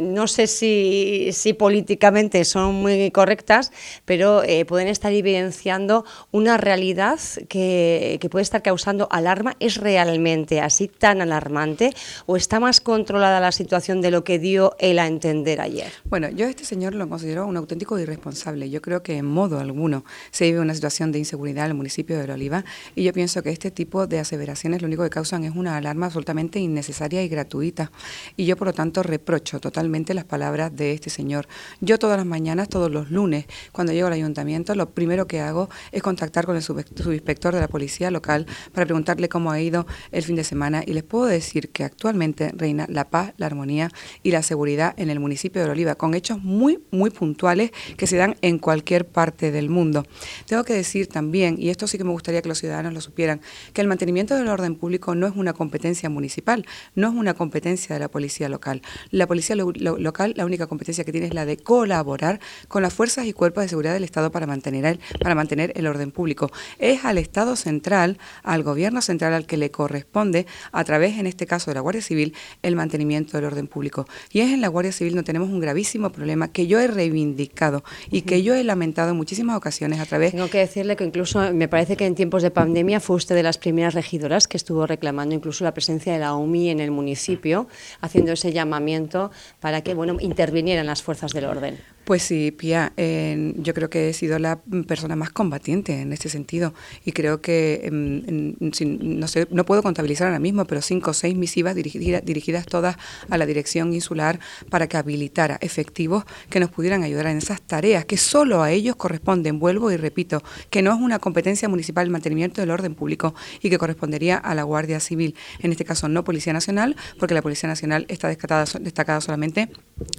no 0.00 0.28
sé 0.28 0.46
si, 0.46 1.30
si 1.32 1.52
políticamente 1.52 2.44
son 2.44 2.76
muy 2.76 3.10
correctas, 3.10 3.72
pero 4.04 4.42
pueden 4.68 4.86
estar 4.86 5.12
evidenciando 5.12 6.04
una 6.30 6.56
realidad 6.58 7.18
que, 7.48 8.18
que 8.20 8.28
puede 8.28 8.44
estar 8.44 8.62
causando 8.62 9.08
alarma. 9.10 9.56
¿Es 9.58 9.78
realmente 9.78 10.60
así 10.60 10.86
tan 10.86 11.22
alarmante 11.22 11.92
o 12.26 12.36
está 12.36 12.60
más 12.60 12.80
controlada 12.80 13.40
la 13.40 13.50
situación 13.50 14.00
de 14.00 14.12
lo 14.12 14.22
que 14.22 14.38
dio 14.38 14.76
él 14.78 15.00
a 15.00 15.06
entender 15.08 15.60
ayer? 15.60 16.03
Bueno, 16.06 16.28
yo 16.28 16.46
a 16.46 16.50
este 16.50 16.66
señor 16.66 16.94
lo 16.94 17.08
considero 17.08 17.46
un 17.46 17.56
auténtico 17.56 17.98
irresponsable. 17.98 18.68
Yo 18.68 18.82
creo 18.82 19.02
que 19.02 19.16
en 19.16 19.24
modo 19.24 19.58
alguno 19.58 20.04
se 20.30 20.44
vive 20.44 20.60
una 20.60 20.74
situación 20.74 21.12
de 21.12 21.18
inseguridad 21.18 21.64
en 21.64 21.70
el 21.70 21.76
municipio 21.78 22.18
de 22.18 22.30
Oliva 22.30 22.62
y 22.94 23.04
yo 23.04 23.12
pienso 23.14 23.42
que 23.42 23.48
este 23.48 23.70
tipo 23.70 24.06
de 24.06 24.18
aseveraciones 24.18 24.82
lo 24.82 24.86
único 24.86 25.02
que 25.02 25.08
causan 25.08 25.44
es 25.44 25.56
una 25.56 25.78
alarma 25.78 26.06
absolutamente 26.06 26.58
innecesaria 26.58 27.22
y 27.22 27.28
gratuita. 27.28 27.90
Y 28.36 28.44
yo, 28.44 28.54
por 28.58 28.66
lo 28.66 28.74
tanto, 28.74 29.02
reprocho 29.02 29.60
totalmente 29.60 30.12
las 30.12 30.24
palabras 30.24 30.76
de 30.76 30.92
este 30.92 31.08
señor. 31.08 31.48
Yo 31.80 31.98
todas 31.98 32.18
las 32.18 32.26
mañanas, 32.26 32.68
todos 32.68 32.90
los 32.90 33.10
lunes, 33.10 33.46
cuando 33.72 33.94
llego 33.94 34.06
al 34.06 34.12
ayuntamiento, 34.12 34.74
lo 34.74 34.90
primero 34.90 35.26
que 35.26 35.40
hago 35.40 35.70
es 35.90 36.02
contactar 36.02 36.44
con 36.44 36.54
el 36.54 36.62
subinspector 36.62 37.54
de 37.54 37.60
la 37.60 37.68
policía 37.68 38.10
local 38.10 38.46
para 38.72 38.84
preguntarle 38.84 39.30
cómo 39.30 39.50
ha 39.50 39.60
ido 39.60 39.86
el 40.12 40.22
fin 40.22 40.36
de 40.36 40.44
semana 40.44 40.82
y 40.86 40.92
les 40.92 41.02
puedo 41.02 41.24
decir 41.24 41.70
que 41.70 41.82
actualmente 41.82 42.52
reina 42.54 42.84
la 42.90 43.08
paz, 43.08 43.32
la 43.38 43.46
armonía 43.46 43.90
y 44.22 44.32
la 44.32 44.42
seguridad 44.42 44.92
en 44.98 45.08
el 45.08 45.18
municipio 45.18 45.64
de 45.64 45.70
Oliva, 45.70 45.93
con 45.94 46.14
hechos 46.14 46.42
muy, 46.42 46.80
muy 46.90 47.10
puntuales 47.10 47.70
que 47.96 48.06
se 48.06 48.16
dan 48.16 48.36
en 48.42 48.58
cualquier 48.58 49.06
parte 49.06 49.50
del 49.50 49.70
mundo. 49.70 50.06
Tengo 50.46 50.64
que 50.64 50.74
decir 50.74 51.06
también, 51.06 51.56
y 51.58 51.70
esto 51.70 51.86
sí 51.86 51.98
que 51.98 52.04
me 52.04 52.12
gustaría 52.12 52.42
que 52.42 52.48
los 52.48 52.58
ciudadanos 52.58 52.92
lo 52.92 53.00
supieran, 53.00 53.40
que 53.72 53.80
el 53.80 53.88
mantenimiento 53.88 54.36
del 54.36 54.48
orden 54.48 54.76
público 54.76 55.14
no 55.14 55.26
es 55.26 55.34
una 55.36 55.52
competencia 55.52 56.08
municipal, 56.08 56.66
no 56.94 57.08
es 57.08 57.14
una 57.14 57.34
competencia 57.34 57.94
de 57.94 58.00
la 58.00 58.08
policía 58.08 58.48
local. 58.48 58.82
La 59.10 59.26
policía 59.26 59.56
local, 59.56 60.34
la 60.36 60.44
única 60.44 60.66
competencia 60.66 61.04
que 61.04 61.12
tiene 61.12 61.26
es 61.26 61.34
la 61.34 61.46
de 61.46 61.56
colaborar 61.56 62.40
con 62.68 62.82
las 62.82 62.92
fuerzas 62.92 63.26
y 63.26 63.32
cuerpos 63.32 63.64
de 63.64 63.68
seguridad 63.68 63.94
del 63.94 64.04
Estado 64.04 64.30
para 64.30 64.46
mantener 64.46 64.84
el, 64.84 65.00
para 65.20 65.34
mantener 65.34 65.72
el 65.76 65.86
orden 65.86 66.10
público. 66.10 66.50
Es 66.78 67.04
al 67.04 67.18
Estado 67.18 67.56
central, 67.56 68.18
al 68.42 68.62
gobierno 68.62 69.00
central 69.02 69.34
al 69.34 69.46
que 69.46 69.56
le 69.56 69.70
corresponde, 69.70 70.46
a 70.72 70.84
través, 70.84 71.18
en 71.18 71.26
este 71.26 71.46
caso 71.46 71.70
de 71.70 71.76
la 71.76 71.80
Guardia 71.80 72.02
Civil, 72.02 72.34
el 72.62 72.76
mantenimiento 72.76 73.36
del 73.36 73.46
orden 73.46 73.66
público. 73.66 74.06
Y 74.30 74.40
es 74.40 74.52
en 74.52 74.60
la 74.60 74.68
Guardia 74.68 74.92
Civil 74.92 75.14
donde 75.14 75.26
tenemos 75.26 75.48
un 75.48 75.60
gravísimo 75.60 75.83
problema 76.12 76.48
que 76.48 76.66
yo 76.66 76.80
he 76.80 76.86
reivindicado 76.86 77.84
y 78.10 78.22
que 78.22 78.42
yo 78.42 78.54
he 78.54 78.64
lamentado 78.64 79.10
en 79.10 79.16
muchísimas 79.16 79.56
ocasiones 79.56 80.00
a 80.00 80.06
través... 80.06 80.32
Tengo 80.32 80.48
que 80.48 80.58
decirle 80.58 80.96
que 80.96 81.04
incluso 81.04 81.52
me 81.52 81.68
parece 81.68 81.96
que 81.96 82.06
en 82.06 82.14
tiempos 82.14 82.42
de 82.42 82.50
pandemia 82.50 83.00
fue 83.00 83.16
usted 83.16 83.34
de 83.34 83.42
las 83.42 83.58
primeras 83.58 83.94
regidoras 83.94 84.48
que 84.48 84.56
estuvo 84.56 84.86
reclamando 84.86 85.34
incluso 85.34 85.64
la 85.64 85.74
presencia 85.74 86.12
de 86.12 86.18
la 86.18 86.34
OMI 86.34 86.70
en 86.70 86.80
el 86.80 86.90
municipio, 86.90 87.68
haciendo 88.00 88.32
ese 88.32 88.52
llamamiento 88.52 89.30
para 89.60 89.82
que 89.82 89.94
bueno, 89.94 90.16
intervinieran 90.20 90.86
las 90.86 91.02
fuerzas 91.02 91.32
del 91.32 91.44
orden. 91.46 91.78
Pues 92.04 92.22
sí, 92.22 92.50
Pia, 92.50 92.92
yo 92.96 93.72
creo 93.72 93.88
que 93.88 94.10
he 94.10 94.12
sido 94.12 94.38
la 94.38 94.60
persona 94.86 95.16
más 95.16 95.30
combatiente 95.30 96.02
en 96.02 96.12
este 96.12 96.28
sentido 96.28 96.74
y 97.02 97.12
creo 97.12 97.40
que, 97.40 97.80
em, 97.84 98.54
no, 98.60 99.26
sé, 99.26 99.46
no 99.50 99.64
puedo 99.64 99.82
contabilizar 99.82 100.26
ahora 100.26 100.38
mismo, 100.38 100.66
pero 100.66 100.82
cinco 100.82 101.12
o 101.12 101.14
seis 101.14 101.34
misivas 101.34 101.74
dirigidas 101.74 102.66
todas 102.66 102.96
a 103.30 103.38
la 103.38 103.46
dirección 103.46 103.94
insular 103.94 104.38
para 104.68 104.86
que 104.86 104.98
habilitara 104.98 105.58
efectivos 105.64 106.24
que 106.50 106.60
nos 106.60 106.70
pudieran 106.70 107.02
ayudar 107.02 107.26
en 107.26 107.38
esas 107.38 107.60
tareas 107.60 108.04
que 108.04 108.16
solo 108.16 108.62
a 108.62 108.70
ellos 108.70 108.96
corresponden, 108.96 109.58
vuelvo 109.58 109.90
y 109.90 109.96
repito, 109.96 110.42
que 110.70 110.82
no 110.82 110.92
es 110.92 111.00
una 111.00 111.18
competencia 111.18 111.68
municipal 111.68 112.04
el 112.04 112.10
mantenimiento 112.10 112.60
del 112.60 112.70
orden 112.70 112.94
público 112.94 113.34
y 113.60 113.70
que 113.70 113.78
correspondería 113.78 114.36
a 114.36 114.54
la 114.54 114.62
Guardia 114.62 115.00
Civil, 115.00 115.34
en 115.60 115.72
este 115.72 115.84
caso 115.84 116.08
no 116.08 116.24
Policía 116.24 116.52
Nacional, 116.52 116.96
porque 117.18 117.34
la 117.34 117.42
Policía 117.42 117.68
Nacional 117.68 118.06
está 118.08 118.28
destacada, 118.28 118.64
destacada 118.80 119.20
solamente 119.20 119.70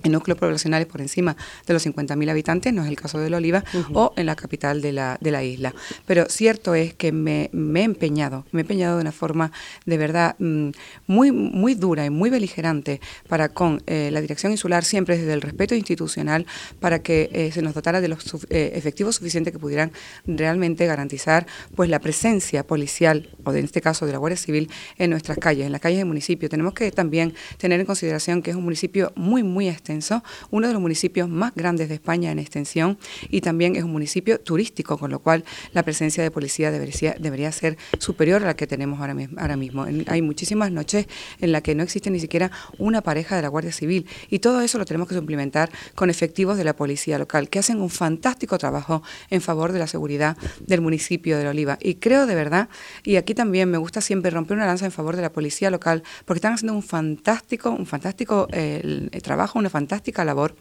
en 0.03 0.12
núcleos 0.12 0.39
poblacionales 0.39 0.88
por 0.88 1.01
encima 1.01 1.36
de 1.65 1.74
los 1.74 1.86
50.000 1.86 2.29
habitantes, 2.29 2.74
no 2.74 2.84
es 2.84 2.89
el 2.89 2.96
caso 2.96 3.20
de 3.20 3.29
la 3.29 3.38
Oliva, 3.38 3.63
o 3.94 4.13
en 4.15 4.25
la 4.25 4.36
capital 4.36 4.82
de 4.82 4.91
la, 4.91 5.17
de 5.20 5.32
la 5.32 5.44
isla. 5.44 5.74
Pero 6.05 6.25
cierto 6.29 6.75
es 6.75 6.94
que 6.94 7.12
me, 7.12 7.50
he 7.53 7.84
empeñado, 7.84 8.46
me 8.51 8.62
he 8.62 8.63
empeñado 8.63 8.98
de 8.98 9.01
una 9.01 9.12
forma 9.12 9.51
de 9.86 9.98
verdad 9.98 10.36
mm, 10.39 10.70
muy, 11.08 11.32
muy 11.32 11.75
dura 11.75 12.05
y 12.05 12.10
muy 12.10 12.29
beligerante 12.29 13.01
para 13.27 13.50
con 13.50 13.82
eh, 13.88 14.10
la 14.12 14.22
dirección 14.22 14.51
insular, 14.51 14.84
siempre 14.86 15.17
desde 15.17 15.34
el 15.34 15.41
respeto 15.41 15.75
institucional, 15.75 16.46
para 16.79 17.00
que 17.00 17.29
eh, 17.34 17.51
se 17.51 17.62
nos 17.62 17.74
dotara 17.74 18.01
de 18.01 18.08
los 18.08 18.46
eh, 18.50 18.72
efectivos 18.75 19.15
suficientes 19.15 19.51
que 19.51 19.60
pudieran 19.60 19.91
realmente 20.25 20.86
garantizar 20.86 21.46
pues 21.75 21.89
la 21.89 22.00
presencia 22.00 22.65
policial, 22.65 23.29
o 23.44 23.53
en 23.53 23.65
este 23.65 23.82
caso 23.82 24.05
de 24.05 24.12
la 24.12 24.17
Guardia 24.17 24.38
Civil, 24.38 24.70
en 24.98 25.10
nuestras 25.10 25.38
calles, 25.38 25.65
en 25.65 25.72
las 25.72 25.82
calles 25.82 26.00
del 26.00 26.08
municipio. 26.08 26.50
Tenemos 26.50 26.74
que 26.74 26.91
también 26.91 27.34
tener 27.58 27.79
en 27.79 27.86
consideración 27.86 28.41
que 28.41 28.51
es 28.51 28.55
un 28.55 28.63
municipio 28.63 29.12
muy, 29.15 29.44
muy 29.44 29.64
extenso, 29.72 30.24
uno 30.51 30.67
de 30.67 30.74
los 30.74 30.81
municipios 30.81 31.29
más 31.29 31.53
grandes 31.55 31.89
de 31.89 31.95
España 31.95 32.31
en 32.31 32.39
extensión 32.39 32.98
y 33.29 33.41
también 33.41 33.75
es 33.75 33.84
un 33.84 33.91
municipio 33.91 34.39
turístico, 34.39 34.98
con 34.98 35.12
lo 35.12 35.19
cual 35.19 35.43
la 35.74 35.84
presencia 35.84 36.24
de 36.24 36.31
policía 36.31 36.72
debería, 36.72 37.51
ser 37.51 37.77
superior 38.00 38.43
a 38.43 38.48
la 38.48 38.55
que 38.55 38.67
tenemos 38.67 39.00
ahora, 39.00 39.15
ahora 39.38 39.55
mismo. 39.55 39.86
Hay 40.07 40.22
muchísimas 40.22 40.72
noches 40.72 41.07
en 41.39 41.51
las 41.51 41.62
que 41.62 41.75
no 41.75 41.84
existe 41.84 42.10
ni 42.10 42.19
siquiera 42.19 42.51
una 42.77 43.01
pareja 43.01 43.36
de 43.36 43.41
la 43.41 43.48
Guardia 43.48 43.72
Civil 43.72 44.07
y 44.29 44.39
todo 44.39 44.62
eso 44.62 44.77
lo 44.77 44.86
tenemos 44.86 45.07
que 45.07 45.15
suplementar 45.15 45.69
con 45.95 46.10
efectivos 46.10 46.57
de 46.57 46.63
la 46.63 46.75
policía 46.75 47.17
local, 47.17 47.50
que 47.50 47.60
hacen 47.60 47.81
un 47.81 47.89
fantástico 47.89 48.57
trabajo 48.57 49.03
en 49.29 49.41
favor 49.41 49.72
de 49.72 49.79
la 49.79 49.88
seguridad 49.88 50.38
del 50.60 50.81
municipio 50.81 51.38
de 51.38 51.43
La 51.43 51.50
Oliva. 51.51 51.77
Y 51.81 51.95
creo 51.95 52.25
de 52.25 52.36
verdad, 52.36 52.69
y 53.03 53.15
aquí 53.15 53.34
también 53.34 53.69
me 53.69 53.77
gusta 53.77 54.01
siempre 54.01 54.31
romper 54.31 54.57
una 54.57 54.65
lanza 54.65 54.86
en 54.86 54.91
favor 54.91 55.15
de 55.15 55.22
la 55.22 55.31
policía 55.31 55.69
local, 55.69 56.03
porque 56.25 56.39
están 56.39 56.53
haciendo 56.53 56.74
un 56.74 56.84
fantástico, 56.84 57.72
un 57.72 57.86
fantástico 57.86 58.48
eh, 58.51 59.10
trabajo, 59.24 59.55
una 59.60 59.70
fantástica 59.70 60.26
labor 60.26 60.56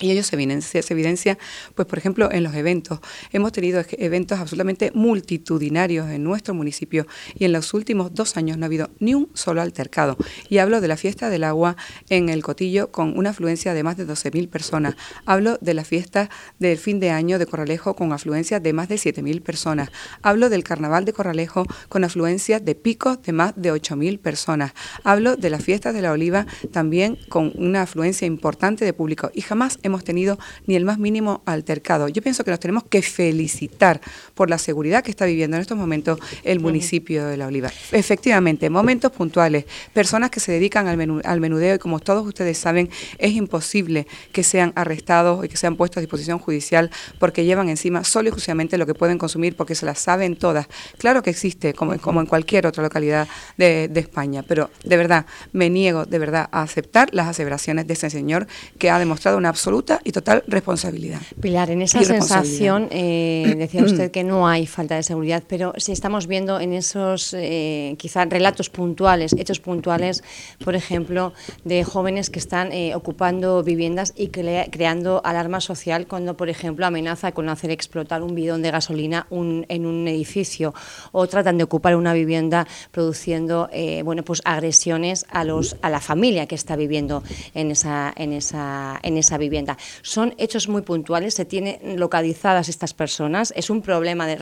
y 0.00 0.10
ello 0.10 0.24
se 0.24 0.34
evidencia, 0.34 0.82
se 0.82 0.92
evidencia, 0.94 1.38
pues 1.74 1.86
por 1.86 1.98
ejemplo, 1.98 2.30
en 2.32 2.42
los 2.42 2.54
eventos. 2.54 3.00
Hemos 3.32 3.52
tenido 3.52 3.82
eventos 3.92 4.40
absolutamente 4.40 4.90
multitudinarios 4.94 6.08
en 6.10 6.24
nuestro 6.24 6.54
municipio 6.54 7.06
y 7.38 7.44
en 7.44 7.52
los 7.52 7.72
últimos 7.74 8.12
dos 8.14 8.36
años 8.36 8.58
no 8.58 8.64
ha 8.64 8.66
habido 8.66 8.90
ni 8.98 9.14
un 9.14 9.28
solo 9.34 9.62
altercado. 9.62 10.16
Y 10.48 10.58
hablo 10.58 10.80
de 10.80 10.88
la 10.88 10.96
fiesta 10.96 11.30
del 11.30 11.44
agua 11.44 11.76
en 12.08 12.30
el 12.30 12.42
Cotillo 12.42 12.90
con 12.90 13.16
una 13.16 13.30
afluencia 13.30 13.74
de 13.74 13.82
más 13.82 13.96
de 13.96 14.06
12.000 14.06 14.48
personas. 14.48 14.96
Hablo 15.26 15.58
de 15.60 15.74
la 15.74 15.84
fiesta 15.84 16.30
del 16.58 16.78
fin 16.78 16.98
de 16.98 17.10
año 17.10 17.38
de 17.38 17.46
Corralejo 17.46 17.94
con 17.94 18.12
afluencia 18.12 18.58
de 18.58 18.72
más 18.72 18.88
de 18.88 18.96
7.000 18.96 19.42
personas. 19.42 19.90
Hablo 20.22 20.48
del 20.48 20.64
carnaval 20.64 21.04
de 21.04 21.12
Corralejo 21.12 21.64
con 21.88 22.04
afluencia 22.04 22.58
de 22.58 22.74
picos 22.74 23.22
de 23.22 23.32
más 23.32 23.52
de 23.54 23.72
8.000 23.72 24.18
personas. 24.18 24.72
Hablo 25.04 25.36
de 25.36 25.50
la 25.50 25.58
fiesta 25.58 25.92
de 25.92 26.02
la 26.02 26.12
oliva 26.12 26.46
también 26.72 27.18
con 27.28 27.52
una 27.56 27.82
afluencia 27.82 28.26
importante 28.26 28.39
de 28.40 28.92
público. 28.92 29.30
Y 29.34 29.42
jamás 29.42 29.78
hemos 29.82 30.04
tenido 30.04 30.38
ni 30.66 30.76
el 30.76 30.84
más 30.84 30.98
mínimo 30.98 31.42
altercado. 31.46 32.08
Yo 32.08 32.22
pienso 32.22 32.44
que 32.44 32.50
nos 32.50 32.60
tenemos 32.60 32.84
que 32.84 33.02
felicitar 33.02 34.00
por 34.34 34.50
la 34.50 34.58
seguridad 34.58 35.02
que 35.02 35.10
está 35.10 35.26
viviendo 35.26 35.56
en 35.56 35.62
estos 35.62 35.76
momentos 35.76 36.18
el 36.42 36.60
municipio 36.60 37.26
de 37.26 37.36
La 37.36 37.46
Oliva. 37.46 37.70
Efectivamente, 37.92 38.70
momentos 38.70 39.12
puntuales, 39.12 39.64
personas 39.92 40.30
que 40.30 40.40
se 40.40 40.52
dedican 40.52 40.88
al, 40.88 41.40
menudeo 41.40 41.74
y 41.74 41.78
como 41.78 42.00
todos 42.00 42.26
ustedes 42.26 42.58
saben, 42.58 42.90
es 43.18 43.32
imposible 43.32 44.06
que 44.32 44.42
sean 44.42 44.72
arrestados 44.76 45.44
y 45.44 45.48
que 45.48 45.56
sean 45.56 45.76
puestos 45.76 45.98
a 45.98 46.00
disposición 46.00 46.38
judicial 46.38 46.90
porque 47.18 47.44
llevan 47.44 47.68
encima 47.68 48.04
solo 48.04 48.26
y 48.26 48.28
exclusivamente 48.28 48.78
lo 48.78 48.86
que 48.86 48.94
pueden 48.94 49.18
consumir 49.18 49.56
porque 49.56 49.74
se 49.74 49.86
las 49.86 49.98
saben 49.98 50.36
todas. 50.36 50.66
Claro 50.98 51.22
que 51.22 51.30
existe, 51.30 51.74
como, 51.74 51.98
como 51.98 52.20
en 52.20 52.26
cualquier 52.26 52.66
otra 52.66 52.82
localidad 52.82 53.28
de, 53.56 53.88
de 53.88 54.00
España, 54.00 54.42
pero 54.46 54.70
de 54.84 54.96
verdad, 54.96 55.26
me 55.52 55.68
niego 55.70 56.06
de 56.06 56.18
verdad 56.18 56.48
a 56.52 56.62
aceptar 56.62 57.10
las 57.12 57.28
aseveraciones 57.28 57.86
de 57.86 57.92
ese 57.94 58.10
señor 58.10 58.29
que 58.78 58.90
ha 58.90 58.98
demostrado 58.98 59.36
una 59.36 59.48
absoluta 59.48 60.00
y 60.04 60.12
total 60.12 60.42
responsabilidad. 60.46 61.20
Pilar, 61.40 61.70
en 61.70 61.82
esa 61.82 62.02
sensación, 62.02 62.88
eh, 62.90 63.54
decía 63.56 63.82
usted 63.82 64.10
que 64.16 64.24
no 64.24 64.48
hay 64.48 64.66
falta 64.66 64.96
de 64.96 65.02
seguridad, 65.02 65.42
pero 65.46 65.72
si 65.76 65.92
estamos 65.92 66.26
viendo 66.26 66.60
en 66.60 66.72
esos 66.72 67.34
eh, 67.34 67.94
quizás 67.98 68.28
relatos 68.28 68.70
puntuales, 68.70 69.34
hechos 69.38 69.60
puntuales, 69.60 70.22
por 70.64 70.74
ejemplo, 70.74 71.32
de 71.64 71.84
jóvenes 71.84 72.30
que 72.30 72.38
están 72.38 72.72
eh, 72.72 72.94
ocupando 72.94 73.62
viviendas 73.62 74.12
y 74.16 74.28
creando 74.28 75.20
alarma 75.24 75.60
social 75.60 76.06
cuando, 76.06 76.36
por 76.36 76.48
ejemplo, 76.48 76.86
amenaza 76.86 77.32
con 77.32 77.48
hacer 77.48 77.70
explotar 77.70 78.22
un 78.22 78.34
bidón 78.34 78.62
de 78.62 78.70
gasolina 78.70 79.26
en 79.30 79.86
un 79.86 80.08
edificio 80.08 80.74
o 81.12 81.26
tratan 81.26 81.58
de 81.58 81.64
ocupar 81.64 81.96
una 81.96 82.12
vivienda 82.12 82.66
produciendo 82.90 83.68
bueno, 84.04 84.22
pues 84.22 84.42
agresiones 84.44 85.26
a, 85.30 85.44
los, 85.44 85.76
a 85.82 85.90
la 85.90 86.00
familia 86.00 86.46
que 86.46 86.54
está 86.54 86.76
viviendo 86.76 87.22
en 87.54 87.70
esa, 87.70 88.12
en 88.20 88.32
esa, 88.34 89.00
en 89.02 89.16
esa 89.16 89.38
vivienda. 89.38 89.78
Son 90.02 90.34
hechos 90.36 90.68
muy 90.68 90.82
puntuales, 90.82 91.34
se 91.34 91.46
tienen 91.46 91.98
localizadas 91.98 92.68
estas 92.68 92.92
personas, 92.92 93.52
es 93.56 93.70
un 93.70 93.80
problema 93.80 94.26
de, 94.26 94.36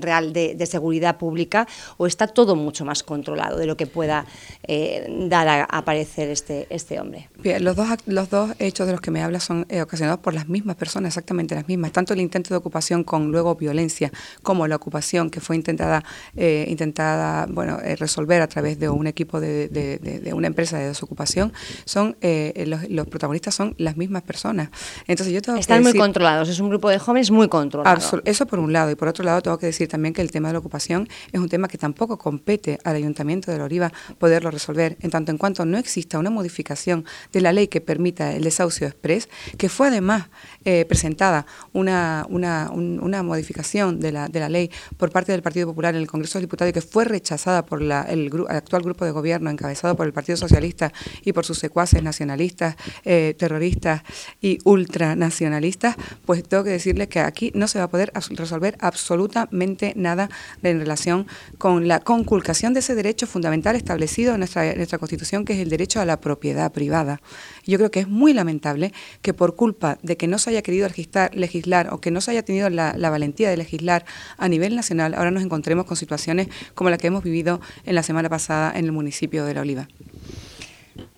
real 0.00 0.32
de, 0.32 0.66
seguridad 0.66 1.18
pública 1.18 1.66
o 1.96 2.06
está 2.06 2.28
todo 2.28 2.54
mucho 2.54 2.84
más 2.84 3.02
controlado 3.02 3.58
de 3.58 3.66
lo 3.66 3.76
que 3.76 3.88
pueda 3.88 4.24
eh, 4.62 5.06
dar 5.28 5.48
a, 5.48 5.64
aparecer 5.64 6.28
este, 6.28 6.68
este 6.70 7.00
hombre. 7.00 7.28
los, 7.58 7.74
dos, 7.74 7.88
los 8.06 8.30
dos 8.30 8.52
hechos 8.60 8.86
de 8.86 8.92
los 8.92 9.00
que 9.00 9.10
me 9.10 9.22
habla 9.22 9.40
son 9.40 9.66
eh, 9.68 9.82
ocasionados 9.82 10.20
por 10.20 10.34
las 10.34 10.48
mismas 10.48 10.76
personas, 10.76 11.08
exactamente 11.08 11.56
las 11.56 11.66
mismas, 11.66 11.90
tanto 11.90 12.14
el 12.14 12.20
intento 12.20 12.50
de 12.50 12.58
ocupación 12.58 13.02
con 13.02 13.32
luego 13.32 13.56
violencia 13.56 14.12
como 14.44 14.68
la 14.68 14.76
ocupación 14.76 15.30
que 15.30 15.40
fue 15.40 15.56
intentada, 15.56 16.04
eh, 16.36 16.66
intentada 16.68 17.46
bueno, 17.46 17.78
resolver 17.98 18.40
a 18.40 18.46
través 18.46 18.78
de 18.78 18.88
un 18.88 19.08
equipo 19.08 19.40
de, 19.40 19.68
de 19.68 20.32
una 20.32 20.46
empresa 20.46 20.78
de 20.78 20.86
desocupación 20.86 21.39
son 21.84 22.16
eh, 22.20 22.64
los, 22.66 23.06
protagonistas 23.06 23.54
son 23.54 23.74
las 23.78 23.96
mismas 23.96 24.22
personas. 24.22 24.70
Entonces 25.06 25.32
yo 25.34 25.42
tengo 25.42 25.58
Están 25.58 25.82
muy 25.82 25.94
controlados, 25.94 26.48
es 26.48 26.60
un 26.60 26.68
grupo 26.68 26.88
de 26.88 26.98
jóvenes 26.98 27.30
muy 27.30 27.48
controlado. 27.48 28.22
Eso 28.24 28.46
por 28.46 28.58
un 28.58 28.72
lado. 28.72 28.90
Y 28.90 28.94
por 28.94 29.08
otro 29.08 29.24
lado 29.24 29.40
tengo 29.40 29.58
que 29.58 29.66
decir 29.66 29.88
también 29.88 30.14
que 30.14 30.22
el 30.22 30.30
tema 30.30 30.48
de 30.48 30.54
la 30.54 30.58
ocupación 30.58 31.08
es 31.32 31.40
un 31.40 31.48
tema 31.48 31.68
que 31.68 31.78
tampoco 31.78 32.18
compete 32.18 32.78
al 32.84 32.96
Ayuntamiento 32.96 33.50
de 33.50 33.58
la 33.58 33.64
Oliva 33.64 33.92
poderlo 34.18 34.50
resolver, 34.50 34.96
en 35.00 35.10
tanto 35.10 35.30
en 35.30 35.38
cuanto 35.38 35.64
no 35.64 35.78
exista 35.78 36.18
una 36.18 36.30
modificación 36.30 37.04
de 37.32 37.40
la 37.40 37.52
ley 37.52 37.68
que 37.68 37.80
permita 37.80 38.32
el 38.32 38.44
desahucio 38.44 38.86
express, 38.86 39.28
que 39.56 39.68
fue 39.68 39.88
además 39.88 40.28
eh, 40.66 40.84
presentada 40.84 41.46
una, 41.72 42.26
una, 42.28 42.70
una 42.70 43.22
modificación 43.22 43.98
de 43.98 44.12
la, 44.12 44.28
de 44.28 44.40
la 44.40 44.50
ley 44.50 44.70
por 44.98 45.10
parte 45.10 45.32
del 45.32 45.40
Partido 45.40 45.66
Popular 45.66 45.94
en 45.94 46.02
el 46.02 46.06
Congreso 46.06 46.38
de 46.38 46.42
Diputados 46.44 46.68
y 46.68 46.74
que 46.74 46.82
fue 46.82 47.06
rechazada 47.06 47.64
por 47.64 47.80
la, 47.80 48.02
el, 48.02 48.30
actual 48.48 48.82
grupo 48.82 49.06
de 49.06 49.10
gobierno 49.10 49.48
encabezado 49.48 49.96
por 49.96 50.06
el 50.06 50.12
Partido 50.12 50.36
Socialista 50.36 50.92
y 51.24 51.32
por 51.32 51.46
sus 51.46 51.58
secuaces 51.58 52.02
nacionalistas, 52.02 52.76
eh, 53.06 53.34
terroristas 53.38 54.02
y 54.42 54.58
ultranacionalistas, 54.64 55.96
pues 56.26 56.46
tengo 56.46 56.62
que 56.62 56.70
decirles 56.70 57.08
que 57.08 57.20
aquí 57.20 57.52
no 57.54 57.66
se 57.66 57.78
va 57.78 57.86
a 57.86 57.88
poder 57.88 58.12
resolver 58.30 58.76
absolutamente 58.80 59.94
nada 59.96 60.28
en 60.62 60.78
relación 60.78 61.26
con 61.56 61.88
la 61.88 62.00
conculcación 62.00 62.74
de 62.74 62.80
ese 62.80 62.94
derecho 62.94 63.26
fundamental 63.26 63.76
establecido 63.76 64.34
en 64.34 64.40
nuestra, 64.40 64.74
nuestra 64.74 64.98
Constitución, 64.98 65.46
que 65.46 65.54
es 65.54 65.60
el 65.60 65.70
derecho 65.70 66.00
a 66.00 66.04
la 66.04 66.20
propiedad 66.20 66.70
privada. 66.70 67.22
Yo 67.64 67.78
creo 67.78 67.90
que 67.90 68.00
es 68.00 68.08
muy 68.08 68.34
lamentable 68.34 68.92
que 69.22 69.32
por 69.32 69.56
culpa 69.56 69.98
de 70.02 70.18
que 70.18 70.26
no 70.26 70.38
se 70.38 70.49
haya 70.50 70.62
querido 70.62 70.86
legislar, 70.88 71.34
legislar 71.34 71.92
o 71.92 72.00
que 72.00 72.10
no 72.10 72.20
se 72.20 72.30
haya 72.32 72.44
tenido 72.44 72.70
la, 72.70 72.94
la 72.96 73.10
valentía 73.10 73.50
de 73.50 73.56
legislar 73.56 74.04
a 74.36 74.48
nivel 74.48 74.76
nacional, 74.76 75.14
ahora 75.14 75.30
nos 75.30 75.42
encontremos 75.42 75.86
con 75.86 75.96
situaciones 75.96 76.48
como 76.74 76.90
la 76.90 76.98
que 76.98 77.06
hemos 77.06 77.24
vivido 77.24 77.60
en 77.84 77.94
la 77.94 78.02
semana 78.02 78.28
pasada 78.28 78.72
en 78.76 78.84
el 78.84 78.92
municipio 78.92 79.44
de 79.44 79.54
La 79.54 79.60
Oliva. 79.62 79.88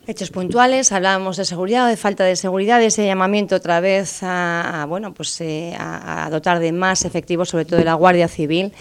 Hechos 0.04 0.30
puntuales, 0.30 0.90
hablábamos 0.90 1.36
de 1.36 1.44
seguridad, 1.44 1.88
de 1.88 1.96
falta 1.96 2.24
de 2.24 2.34
seguridad, 2.34 2.80
de 2.80 2.86
ese 2.86 3.06
llamamiento 3.06 3.54
otra 3.54 3.78
vez 3.78 4.18
a, 4.22 4.84
bueno, 4.88 5.14
pues, 5.14 5.40
eh, 5.40 5.76
a, 5.78 6.28
dotar 6.28 6.58
de 6.58 6.72
más 6.72 7.04
efectivos, 7.04 7.50
sobre 7.50 7.66
todo 7.66 7.78
de 7.78 7.84
la 7.84 7.94
Guardia 7.94 8.26
Civil, 8.26 8.72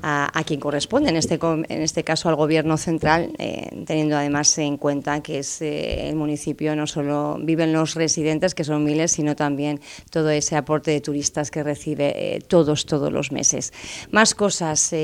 a, 0.00 0.30
quien 0.46 0.60
corresponde, 0.60 1.10
en 1.10 1.16
este, 1.16 1.40
en 1.42 1.82
este 1.82 2.04
caso 2.04 2.28
al 2.28 2.36
Gobierno 2.36 2.76
central, 2.76 3.32
eh, 3.38 3.68
teniendo 3.84 4.16
además 4.16 4.56
en 4.58 4.76
cuenta 4.76 5.20
que 5.24 5.40
es 5.40 5.60
eh, 5.60 6.08
el 6.08 6.14
municipio 6.14 6.76
no 6.76 6.86
solo 6.86 7.36
viven 7.42 7.72
los 7.72 7.96
residentes, 7.96 8.54
que 8.54 8.62
son 8.62 8.84
miles, 8.84 9.10
sino 9.10 9.34
también 9.34 9.80
todo 10.10 10.30
ese 10.30 10.54
aporte 10.54 10.92
de 10.92 11.00
turistas 11.00 11.50
que 11.50 11.64
recibe 11.64 12.38
todos, 12.46 12.86
todos 12.86 13.12
los 13.12 13.32
meses. 13.32 13.72
Más 14.12 14.36
cosas, 14.36 14.94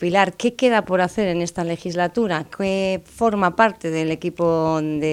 Pilar, 0.00 0.32
¿qué 0.32 0.54
queda 0.54 0.84
por 0.84 1.00
hacer 1.00 1.28
en 1.28 1.42
esta 1.42 1.62
legislatura? 1.62 2.44
¿Qué 2.56 3.00
forma 3.04 3.54
parte 3.54 3.90
del 3.90 4.10
equipo 4.10 4.80
de 4.82 5.11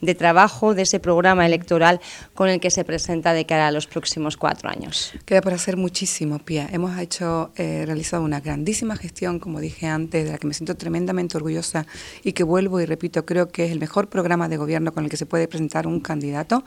de, 0.00 0.14
trabajo 0.14 0.74
de 0.74 0.82
ese 0.82 1.00
programa 1.00 1.46
electoral 1.46 2.00
con 2.34 2.48
el 2.48 2.60
que 2.60 2.70
se 2.70 2.84
presenta 2.84 3.32
de 3.32 3.44
cara 3.44 3.68
a 3.68 3.70
los 3.70 3.86
próximos 3.86 4.36
cuatro 4.36 4.68
años? 4.68 5.12
Queda 5.24 5.40
por 5.40 5.54
hacer 5.54 5.76
muchísimo, 5.76 6.38
Pia. 6.38 6.68
Hemos 6.72 6.98
hecho, 6.98 7.50
eh, 7.56 7.84
realizado 7.86 8.22
una 8.22 8.40
grandísima 8.40 8.96
gestión, 8.96 9.38
como 9.38 9.60
dije 9.60 9.86
antes, 9.86 10.24
de 10.24 10.32
la 10.32 10.38
que 10.38 10.46
me 10.46 10.54
siento 10.54 10.76
tremendamente 10.76 11.36
orgullosa 11.36 11.86
y 12.22 12.32
que 12.32 12.42
vuelvo 12.42 12.80
y 12.80 12.86
repito, 12.86 13.24
creo 13.24 13.48
que 13.48 13.66
es 13.66 13.72
el 13.72 13.80
mejor 13.80 14.08
programa 14.08 14.48
de 14.48 14.56
gobierno 14.56 14.92
con 14.92 15.04
el 15.04 15.10
que 15.10 15.16
se 15.16 15.26
puede 15.26 15.48
presentar 15.48 15.86
un 15.86 16.00
candidato, 16.00 16.64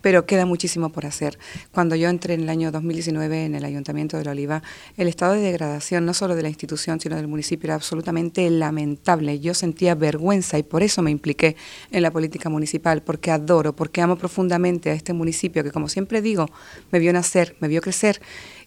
pero 0.00 0.26
queda 0.26 0.46
muchísimo 0.46 0.90
por 0.90 1.06
hacer. 1.06 1.38
Cuando 1.72 1.96
yo 1.96 2.08
entré 2.08 2.34
en 2.34 2.42
el 2.42 2.48
año 2.48 2.70
2019 2.70 3.44
en 3.44 3.54
el 3.54 3.64
Ayuntamiento 3.64 4.16
de 4.16 4.24
La 4.24 4.32
Oliva, 4.32 4.62
el 4.96 5.08
estado 5.08 5.34
de 5.34 5.40
degradación, 5.40 6.04
no 6.06 6.14
solo 6.14 6.34
de 6.34 6.42
la 6.42 6.48
institución, 6.48 7.00
sino 7.00 7.16
del 7.16 7.28
municipio, 7.28 7.68
era 7.68 7.74
absolutamente 7.74 8.48
lamentable. 8.50 9.40
Yo 9.40 9.54
sentía 9.54 9.94
vergüenza 9.94 10.58
y 10.58 10.62
por 10.62 10.82
eso 10.82 11.02
me 11.02 11.10
impliqué 11.10 11.56
en 11.90 12.02
la 12.02 12.10
política 12.10 12.48
municipal, 12.48 13.02
porque 13.02 13.30
adoro, 13.30 13.74
porque 13.74 14.00
amo 14.00 14.16
profundamente 14.16 14.90
a 14.90 14.94
este 14.94 15.12
municipio 15.12 15.62
que, 15.64 15.70
como 15.70 15.88
siempre 15.88 16.22
digo, 16.22 16.48
me 16.90 16.98
vio 16.98 17.12
nacer, 17.12 17.56
me 17.60 17.68
vio 17.68 17.80
crecer 17.80 18.20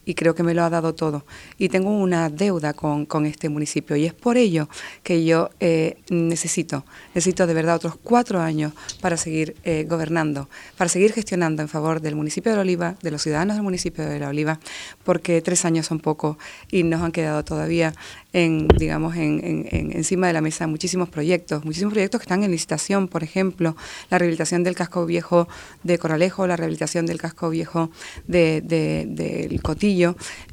y 0.05 0.13
creo 0.13 0.35
que 0.35 0.43
me 0.43 0.53
lo 0.53 0.63
ha 0.63 0.69
dado 0.69 0.93
todo. 0.93 1.25
Y 1.57 1.69
tengo 1.69 1.89
una 1.89 2.29
deuda 2.29 2.73
con, 2.73 3.05
este 3.25 3.49
municipio 3.49 3.95
y 3.95 4.05
es 4.05 4.13
por 4.13 4.37
ello 4.37 4.69
que 5.01 5.25
yo 5.25 5.49
eh, 5.59 5.97
necesito, 6.09 6.85
necesito 7.13 7.47
de 7.47 7.53
verdad 7.53 7.75
otros 7.75 7.95
cuatro 8.01 8.39
años 8.39 8.73
para 9.01 9.17
seguir 9.17 9.55
eh, 9.63 9.85
gobernando, 9.89 10.49
para 10.77 10.89
seguir 10.89 11.13
gestionando 11.13 11.61
en 11.61 11.69
favor 11.69 12.01
del 12.01 12.15
municipio 12.15 12.51
de 12.51 12.57
La 12.57 12.61
Oliva, 12.61 12.95
de 13.01 13.11
los 13.11 13.23
ciudadanos 13.23 13.55
del 13.55 13.63
municipio 13.63 14.05
de 14.05 14.19
La 14.19 14.29
Oliva, 14.29 14.59
porque 15.03 15.41
tres 15.41 15.65
años 15.65 15.87
son 15.87 15.99
poco 15.99 16.37
y 16.69 16.83
nos 16.83 17.01
han 17.01 17.11
quedado 17.11 17.43
todavía 17.43 17.93
en, 18.35 18.67
digamos, 18.67 19.15
en, 19.15 19.65
encima 19.71 20.27
de 20.27 20.33
la 20.33 20.41
mesa 20.41 20.67
muchísimos 20.67 21.07
proyectos, 21.07 21.63
muchísimos 21.63 21.93
proyectos 21.93 22.19
que 22.19 22.25
están 22.25 22.43
en 22.43 22.51
licitación, 22.51 23.07
por 23.07 23.23
ejemplo, 23.23 23.77
la 24.09 24.17
rehabilitación 24.17 24.63
del 24.63 24.75
casco 24.75 25.05
viejo 25.05 25.47
de 25.83 25.97
Coralejo, 25.97 26.45
la 26.45 26.57
rehabilitación 26.57 27.05
del 27.05 27.17
casco 27.17 27.49
viejo 27.49 27.91
del 28.27 28.67
de, 28.67 29.59
Cotillo, 29.63 29.94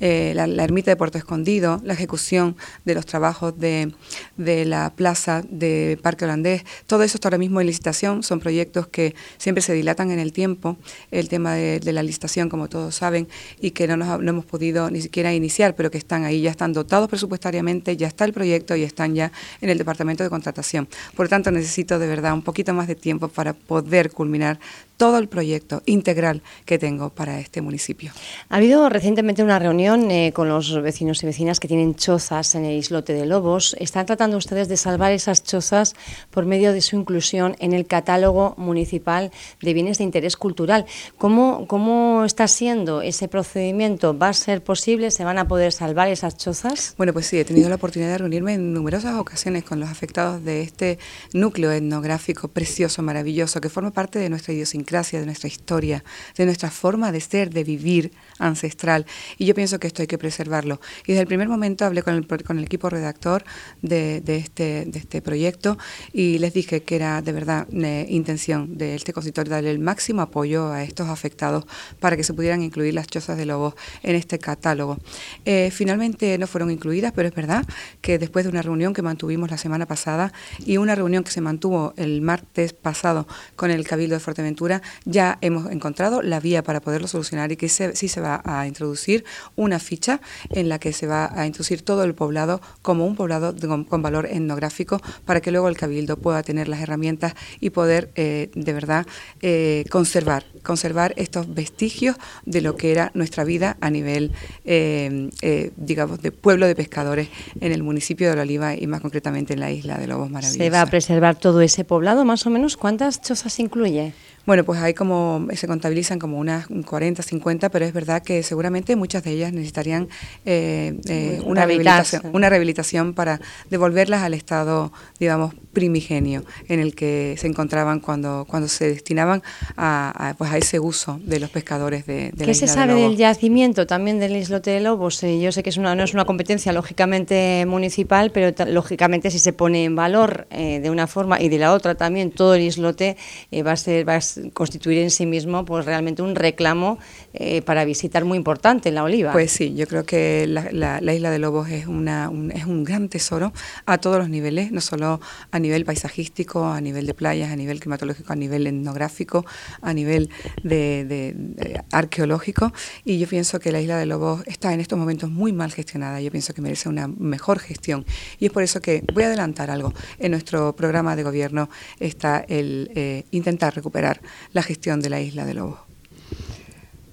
eh, 0.01 0.33
la, 0.35 0.45
ermita 0.63 0.91
de 0.91 0.97
Puerto 0.97 1.19
Escondido, 1.19 1.81
la 1.85 1.95
ejecución 1.95 2.57
de 2.85 2.95
los 2.95 3.07
trabajos 3.07 3.59
de, 3.59 3.93
la 4.37 4.93
plaza 4.95 5.43
de 5.49 5.99
Parque 6.03 6.25
Holandés, 6.25 6.65
todo 6.87 7.03
eso 7.03 7.17
está 7.17 7.29
ahora 7.29 7.39
mismo 7.39 7.61
en 7.61 7.67
licitación, 7.67 8.23
son 8.23 8.41
proyectos 8.41 8.87
que 8.87 9.15
siempre 9.39 9.63
se 9.63 9.73
dilatan 9.73 10.11
en 10.11 10.19
el 10.19 10.33
tiempo, 10.33 10.77
el 11.11 11.29
tema 11.29 11.55
de, 11.55 11.93
la 11.93 12.03
licitación, 12.03 12.49
como 12.49 12.69
todos 12.69 12.95
saben, 12.95 13.29
y 13.61 13.73
que 13.73 13.87
no, 13.87 13.97
nos, 13.97 14.21
no 14.21 14.31
hemos 14.31 14.45
podido 14.45 14.91
ni 14.91 15.01
siquiera 15.01 15.35
iniciar, 15.35 15.75
pero 15.75 15.91
que 15.91 15.99
están 15.99 16.25
ahí, 16.25 16.43
ya 16.43 16.51
están 16.51 16.73
dotados 16.73 17.09
presupuestariamente, 17.09 17.97
ya 17.97 18.09
está 18.09 18.25
el 18.25 18.33
proyecto 18.33 18.77
y 18.77 18.83
están 18.83 19.15
ya 19.15 19.33
en 19.61 19.71
el 19.71 19.79
departamento 19.79 20.23
de 20.23 20.31
contratación. 20.31 20.89
Por 21.17 21.27
lo 21.27 21.31
tanto, 21.31 21.51
necesito 21.51 21.99
de 21.99 22.07
verdad 22.07 22.35
un 22.35 22.43
poquito 22.43 22.75
más 22.75 22.87
de 22.87 22.95
tiempo 22.95 23.29
para 23.29 23.53
poder 23.53 24.11
culminar 24.11 24.59
todo 24.97 25.19
el 25.19 25.29
proyecto 25.29 25.83
integral 25.87 26.43
que 26.65 26.79
tengo 26.79 27.11
para 27.11 27.41
este 27.41 27.61
municipio. 27.61 28.13
Ha 28.49 28.57
habido 28.59 28.89
recientemente 28.89 29.32
una 29.41 29.59
reunión 29.59 30.11
eh, 30.11 30.33
con 30.35 30.51
los 30.51 30.83
vecinos 30.83 31.23
y 31.23 31.27
vecinas 31.27 31.61
que 31.61 31.69
tienen 31.69 31.95
chozas 31.95 32.55
en 32.55 32.67
el 32.67 32.77
islote 32.77 33.15
de 33.15 33.25
Lobos. 33.25 33.75
Están 33.79 34.05
tratando 34.05 34.37
ustedes 34.37 34.69
de 34.69 34.77
salvar 34.77 35.13
esas 35.13 35.43
chozas 35.43 35.95
por 36.31 36.45
medio 36.45 36.75
de 36.75 36.83
su 36.83 36.97
inclusión 36.97 37.57
en 37.61 37.73
el 37.73 37.87
catálogo 37.87 38.55
municipal 38.59 39.31
de 39.63 39.73
bienes 39.73 39.99
de 39.99 40.05
interés 40.05 40.37
cultural. 40.37 40.85
¿Cómo, 41.17 41.67
cómo 41.67 42.25
está 42.25 42.49
siendo 42.49 43.01
ese 43.01 43.29
procedimiento? 43.29 44.19
¿Va 44.19 44.29
a 44.29 44.35
ser 44.35 44.63
posible? 44.63 45.11
¿Se 45.11 45.25
van 45.25 45.39
a 45.39 45.49
poder 45.49 45.73
salvar 45.73 46.09
esas 46.09 46.37
chozas? 46.37 46.95
Bueno, 46.99 47.15
pues 47.15 47.27
sí, 47.27 47.39
he 47.39 47.45
tenido 47.47 47.71
la 47.71 47.77
oportunidad 47.77 48.11
de 48.11 48.19
reunirme 48.19 48.55
en 48.55 48.75
numerosas 48.75 49.15
ocasiones 49.15 49.65
con 49.65 49.81
los 49.81 49.89
afectados 49.89 50.45
de 50.45 50.61
este 50.61 50.99
núcleo 51.33 51.73
etnográfico 51.73 52.49
precioso, 52.49 53.01
maravilloso, 53.01 53.61
que 53.61 53.71
forma 53.71 53.93
parte 53.93 54.19
de 54.19 54.29
nuestra 54.29 54.53
idiosincrasia 54.53 55.21
de 55.21 55.27
nuestra 55.27 55.49
historia, 55.49 56.05
de 56.37 56.45
nuestra 56.45 56.71
forma 56.71 57.13
de 57.13 57.21
ser, 57.21 57.51
de 57.51 57.65
vivir 57.65 58.13
ancestral. 58.39 59.07
Y 59.39 59.47
yo 59.47 59.55
pienso 59.55 59.79
que 59.79 59.87
esto 59.87 60.03
hay 60.03 60.09
que 60.09 60.19
preservarlo. 60.19 60.81
Y 61.07 61.13
desde 61.13 61.23
el 61.23 61.27
primer 61.27 61.49
momento 61.49 61.85
hablé 61.85 62.03
con 62.03 62.15
el, 62.15 62.27
con 62.27 62.59
el 62.59 62.65
equipo 62.65 62.91
redactor 62.91 63.45
de, 63.81 64.21
de, 64.21 64.37
este, 64.37 64.85
de 64.87 64.99
este 64.99 65.23
proyecto 65.23 65.79
y 66.13 66.39
les 66.39 66.53
dije 66.53 66.83
que 66.83 66.97
era 66.97 67.23
de 67.23 67.33
verdad 67.33 67.67
intención 68.09 68.79
de 68.79 68.95
este 68.95 69.13
consultorio 69.13 69.53
darle 69.53 69.71
el 69.71 69.79
máximo 69.79 70.23
apoyo 70.23 70.71
a 70.71 70.83
estos 70.83 71.09
afectados 71.09 71.65
para 72.01 72.17
que 72.17 72.25
se 72.25 72.35
pudieran 72.35 72.63
incluir 72.63 72.95
las 72.95 73.07
chozas 73.07 73.37
de 73.37 73.47
lobos 73.47 73.75
en 74.03 74.17
este 74.17 74.39
catálogo. 74.39 74.99
Eh, 75.45 75.71
finalmente 75.73 76.39
no 76.39 76.47
fueron 76.47 76.71
incluidas, 76.71 77.13
pero 77.15 77.29
es 77.29 77.35
verdad 77.35 77.67
que 78.01 78.19
después 78.19 78.45
de 78.45 78.51
una 78.51 78.63
reunión 78.63 78.95
que 78.95 79.03
mantuvimos 79.03 79.51
la 79.51 79.59
semana 79.59 79.87
pasada 79.87 80.33
y 80.65 80.77
una 80.77 80.95
reunión 80.95 81.25
que 81.25 81.31
se 81.31 81.41
mantuvo 81.41 81.93
el 81.97 82.21
martes 82.23 82.73
pasado 82.73 83.27
con 83.57 83.71
el 83.71 83.87
Cabildo 83.87 84.15
de 84.15 84.21
Fuerteventura, 84.21 84.83
ya 85.05 85.39
hemos 85.41 85.71
encontrado 85.71 86.23
la 86.23 86.41
vía 86.41 86.63
para 86.63 86.81
poderlo 86.81 87.09
solucionar 87.09 87.53
y 87.53 87.57
que 87.57 87.69
sí 87.69 88.09
se 88.09 88.21
va 88.21 88.43
a 88.45 88.67
introducir 88.67 89.12
una 89.57 89.79
ficha 89.79 90.21
en 90.51 90.69
la 90.69 90.79
que 90.79 90.93
se 90.93 91.07
va 91.07 91.31
a 91.35 91.47
introducir 91.47 91.83
todo 91.83 92.05
el 92.05 92.15
poblado 92.15 92.61
como 92.83 93.07
un 93.07 93.17
poblado 93.17 93.55
con, 93.89 94.03
valor 94.03 94.27
etnográfico 94.27 95.01
para 95.25 95.41
que 95.41 95.51
luego 95.51 95.69
el 95.69 95.77
Cabildo 95.77 96.17
pueda 96.17 96.43
tener 96.43 96.69
las 96.69 96.81
herramientas 96.81 97.35
y 97.61 97.71
poder 97.71 98.11
eh, 98.15 98.51
de 98.55 98.73
verdad 98.73 99.07
eh, 99.41 99.85
conservar, 99.91 100.45
conservar 100.63 101.15
estos 101.17 101.53
vestigios 101.53 102.17
de 102.45 102.61
lo 102.61 102.77
que 102.77 102.93
era 102.93 103.11
nuestra 103.15 103.45
vida 103.45 103.77
a 103.81 103.91
nivel, 103.91 104.33
eh, 104.65 105.71
digamos, 105.77 106.21
de 106.23 106.33
pueblo 106.33 106.67
de 106.67 106.75
pescadores 106.75 107.29
en 107.61 107.73
el 107.73 107.83
municipio 107.83 108.31
de 108.31 108.37
La 108.37 108.43
Oliva 108.43 108.75
y 108.75 108.87
más 108.87 109.01
concretamente 109.01 109.55
en 109.55 109.61
la 109.61 109.71
isla 109.71 109.99
de 109.99 110.07
Lobos 110.07 110.31
Maravillosos. 110.31 110.65
¿Se 110.65 110.71
va 110.71 110.83
a 110.83 110.87
preservar 110.87 111.37
todo 111.37 111.61
ese 111.61 111.85
poblado? 111.85 112.25
Más 112.25 112.47
o 112.47 112.51
menos, 112.51 112.77
¿cuántas 112.77 113.21
chozas 113.21 113.59
incluye? 113.59 114.15
Bueno, 114.45 114.65
pues 114.65 114.81
hay 114.81 114.93
como, 114.93 115.47
se 115.55 115.69
contabilizan 115.69 116.19
como 116.19 116.39
unas 116.39 116.67
40, 116.67 117.23
50, 117.23 117.69
pero 117.69 117.85
es 117.85 117.93
verdad 117.93 118.23
que 118.23 118.43
seguramente 118.43 118.97
muchas 118.97 119.23
de 119.23 119.31
ellas 119.31 119.53
necesitarían 119.53 120.09
eh, 120.45 120.99
eh, 121.09 121.41
una, 121.45 121.65
rehabilitación, 121.65 122.23
una 122.33 122.49
rehabilitación 122.49 123.15
para 123.15 123.41
devolverlas 123.71 124.23
al 124.23 124.35
estado, 124.35 124.93
digamos, 125.21 125.55
primigenio 125.73 126.45
en 126.69 126.81
el 126.81 126.97
que 126.97 127.37
se 127.39 127.47
encontraban 127.47 128.01
cuando, 128.01 128.45
cuando 128.49 128.69
se 128.69 128.89
destinaban 128.89 129.43
a, 129.77 130.35
pues 130.37 130.51
a 130.51 130.59
ese 130.59 130.81
uso 130.81 131.21
de 131.23 131.39
los 131.39 131.51
pescadores 131.51 132.05
de, 132.07 132.33
de 132.33 132.45
¿Qué 132.45 132.55
se 132.55 132.67
sabe 132.67 132.95
del 132.95 133.17
yacimiento 133.17 133.87
también 133.87 134.19
del 134.19 134.37
islote 134.37 134.73
de 134.73 134.81
Lobos? 134.81 135.23
Eh, 135.23 135.41
yo 135.41 135.53
sé 135.53 135.63
que 135.63 135.71
es 135.71 135.77
una, 135.77 135.95
no 135.95 136.03
es 136.03 136.15
una 136.15 136.25
competencia 136.25 136.73
lógicamente 136.73 137.65
municipal, 137.67 138.33
pero 138.33 138.53
lógicamente 138.67 139.31
si 139.31 139.39
se 139.39 139.53
pone 139.53 139.85
en 139.85 139.95
valor 139.95 140.49
de 140.49 140.91
una 140.91 141.07
forma 141.07 141.41
y 141.41 141.49
de 141.49 141.59
la 141.59 141.73
otra 141.73 141.95
también 141.95 142.31
todo 142.31 142.55
el 142.55 142.63
islote 142.63 143.17
va 143.65 143.73
a 143.73 143.77
ser 143.77 144.09
va 144.09 144.17
a 144.17 144.32
constituir 144.53 144.99
en 144.99 145.11
sí 145.11 145.27
mismo 145.27 145.65
pues 145.65 145.85
realmente 145.85 146.23
un 146.23 146.35
reclamo 146.35 146.99
eh, 147.35 147.63
para 147.63 147.85
visitar 147.85 148.25
muy 148.25 148.37
importante 148.37 148.91
en 148.91 148.95
la 148.95 149.05
Oliva. 149.05 149.33
Pues 149.33 149.53
sí, 149.53 149.75
yo 149.75 149.87
creo 149.87 150.05
que 150.05 150.47
la, 150.47 151.01
isla 151.15 151.31
de 151.31 151.39
Lobos 151.39 151.71
es, 151.71 151.87
una, 151.87 152.29
un, 152.29 152.85
gran 152.85 153.09
tesoro 153.09 153.53
a 153.87 153.99
todos 153.99 154.19
los 154.19 154.29
niveles, 154.29 154.71
no 154.71 154.81
solo 154.81 155.21
a 155.51 155.59
nivel 155.59 155.85
paisajístico, 155.85 156.67
a 156.67 156.81
nivel 156.81 157.07
de 157.07 157.15
playas, 157.15 157.51
a 157.51 157.57
nivel 157.57 157.81
climatológico, 157.81 158.33
a 158.33 158.37
nivel 158.37 158.67
etnográfico, 158.67 159.47
a 159.81 159.95
nivel 159.95 160.29
de, 160.63 161.83
arqueológico. 161.91 162.73
Y 163.05 163.19
yo 163.19 163.27
pienso 163.27 163.61
que 163.61 163.73
la 163.73 163.81
isla 163.81 163.97
de 163.97 164.07
Lobos 164.07 164.43
está 164.47 164.75
en 164.75 164.81
estos 164.81 164.99
momentos 164.99 165.31
muy 165.31 165.53
mal 165.53 165.73
gestionada. 165.73 166.21
Yo 166.21 166.31
pienso 166.31 166.53
que 166.53 166.61
merece 166.61 166.89
una 166.89 167.09
mejor 167.09 167.59
gestión. 167.61 168.05
Y 168.39 168.47
es 168.47 168.53
por 168.53 168.63
eso 168.63 168.83
que 168.83 169.05
voy 169.15 169.25
a 169.25 169.29
adelantar 169.29 169.71
algo. 169.71 169.95
En 170.19 170.33
nuestro 170.33 170.77
programa 170.77 171.17
de 171.17 171.23
gobierno 171.23 171.71
está 171.99 172.45
el 172.49 172.91
eh, 172.95 173.25
intentar 173.31 173.75
recuperar 173.75 174.21
la 174.53 174.63
gestión 174.63 175.01
de 175.01 175.11
la 175.11 175.21
isla 175.21 175.47
de 175.47 175.55
Lobos. 175.55 175.92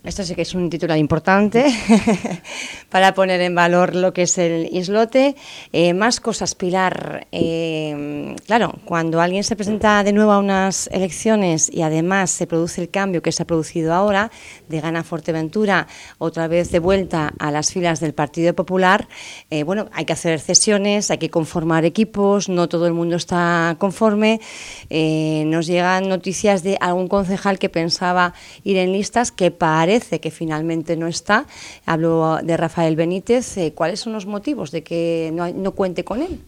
Esto 0.01 0.23
sí 0.23 0.33
que 0.33 0.43
es 0.43 0.55
un 0.55 0.69
titular 0.69 0.97
importante 0.97 1.65
para 2.89 3.13
poner 3.13 3.41
en 3.41 3.53
valor 3.53 3.95
lo 3.95 4.13
que 4.13 4.21
es 4.21 4.37
el 4.37 4.69
islote. 4.71 5.35
Eh, 5.73 5.93
más 5.93 6.21
cosas, 6.21 6.55
Pilar. 6.55 7.27
Eh, 7.33 8.33
claro, 8.45 8.75
cuando 8.85 9.19
alguien 9.19 9.43
se 9.43 9.57
presenta 9.57 10.01
de 10.05 10.13
nuevo 10.13 10.31
a 10.31 10.39
unas 10.39 10.87
elecciones 10.93 11.69
y 11.69 11.81
además 11.81 12.29
se 12.29 12.47
produce 12.47 12.81
el 12.81 12.89
cambio 12.89 13.21
que 13.21 13.33
se 13.33 13.43
ha 13.43 13.45
producido 13.45 13.93
ahora, 13.93 14.31
de 14.69 14.79
Gana 14.79 15.03
Fuerteventura, 15.03 15.87
otra 16.17 16.47
vez 16.47 16.71
de 16.71 16.79
vuelta 16.79 17.33
a 17.37 17.51
las 17.51 17.73
filas 17.73 17.99
del 17.99 18.13
Partido 18.13 18.53
Popular, 18.53 19.09
eh, 19.49 19.63
bueno, 19.63 19.89
hay 19.91 20.05
que 20.05 20.13
hacer 20.13 20.39
cesiones, 20.39 21.11
hay 21.11 21.17
que 21.17 21.29
conformar 21.29 21.83
equipos, 21.83 22.47
no 22.47 22.69
todo 22.69 22.87
el 22.87 22.93
mundo 22.93 23.17
está 23.17 23.75
conforme. 23.77 24.39
nos 24.89 25.67
llegan 25.67 26.07
noticias 26.07 26.63
de 26.63 26.77
algún 26.79 27.09
concejal 27.09 27.59
que 27.59 27.67
pensaba 27.67 28.33
ir 28.63 28.77
en 28.77 28.93
listas 28.93 29.33
que 29.33 29.51
para 29.51 29.88
parece 29.89 30.19
que 30.19 30.29
finalmente 30.29 30.95
no 30.95 31.07
está. 31.07 31.47
Hablo 31.87 32.37
de 32.43 32.55
Rafael 32.57 32.95
Benítez. 32.95 33.57
Eh, 33.57 33.73
¿Cuáles 33.73 33.99
son 33.99 34.13
los 34.13 34.27
motivos 34.27 34.69
de 34.69 34.83
que 34.83 35.31
no, 35.33 35.49
no 35.51 35.71
cuente 35.71 36.03
con 36.03 36.21
él? 36.21 36.39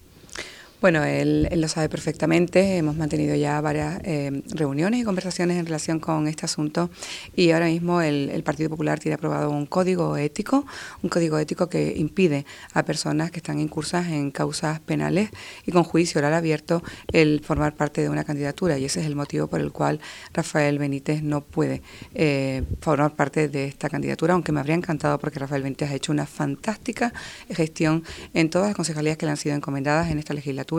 Bueno, 0.81 1.03
él, 1.03 1.47
lo 1.57 1.67
sabe 1.67 1.89
perfectamente. 1.89 2.77
Hemos 2.77 2.95
mantenido 2.95 3.35
ya 3.35 3.61
varias 3.61 4.01
eh, 4.03 4.41
reuniones 4.49 4.99
y 4.99 5.03
conversaciones 5.03 5.57
en 5.57 5.67
relación 5.67 5.99
con 5.99 6.27
este 6.27 6.45
asunto. 6.45 6.89
Y 7.35 7.51
ahora 7.51 7.67
mismo 7.67 8.01
el, 8.01 8.41
Partido 8.43 8.71
Popular 8.71 8.97
tiene 8.97 9.13
aprobado 9.13 9.51
un 9.51 9.67
código 9.67 10.17
ético, 10.17 10.65
un 11.03 11.11
código 11.11 11.37
ético 11.37 11.69
que 11.69 11.93
impide 11.95 12.47
a 12.73 12.81
personas 12.81 13.29
que 13.29 13.37
están 13.37 13.59
incursas 13.59 14.07
en 14.07 14.31
causas 14.31 14.79
penales 14.79 15.29
y 15.67 15.71
con 15.71 15.83
juicio 15.83 16.17
oral 16.17 16.33
abierto 16.33 16.81
el 17.13 17.41
formar 17.41 17.75
parte 17.75 18.01
de 18.01 18.09
una 18.09 18.23
candidatura. 18.23 18.79
Y 18.79 18.85
ese 18.85 19.01
es 19.01 19.05
el 19.05 19.15
motivo 19.15 19.45
por 19.45 19.59
el 19.59 19.71
cual 19.71 19.99
Rafael 20.33 20.79
Benítez 20.79 21.21
no 21.21 21.41
puede 21.41 21.83
eh, 22.15 22.63
formar 22.81 23.15
parte 23.15 23.49
de 23.49 23.65
esta 23.65 23.87
candidatura, 23.87 24.33
aunque 24.33 24.51
me 24.51 24.59
habría 24.59 24.75
encantado 24.75 25.19
porque 25.19 25.37
Rafael 25.37 25.61
Benítez 25.61 25.91
ha 25.91 25.93
hecho 25.93 26.11
una 26.11 26.25
fantástica 26.25 27.13
gestión 27.51 28.03
en 28.33 28.49
todas 28.49 28.69
las 28.69 28.75
concejalías 28.75 29.17
que 29.17 29.27
le 29.27 29.33
han 29.33 29.37
sido 29.37 29.53
encomendadas 29.53 30.09
en 30.09 30.17
esta 30.17 30.33
legislatura 30.33 30.70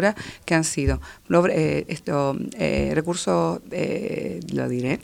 que 0.45 0.55
han 0.55 0.65
sido 0.65 1.01
eh, 1.51 1.85
esto, 1.89 2.37
eh, 2.59 2.93
recursos, 2.95 3.61
eh, 3.71 4.41
lo 4.53 4.69
diré, 4.69 5.01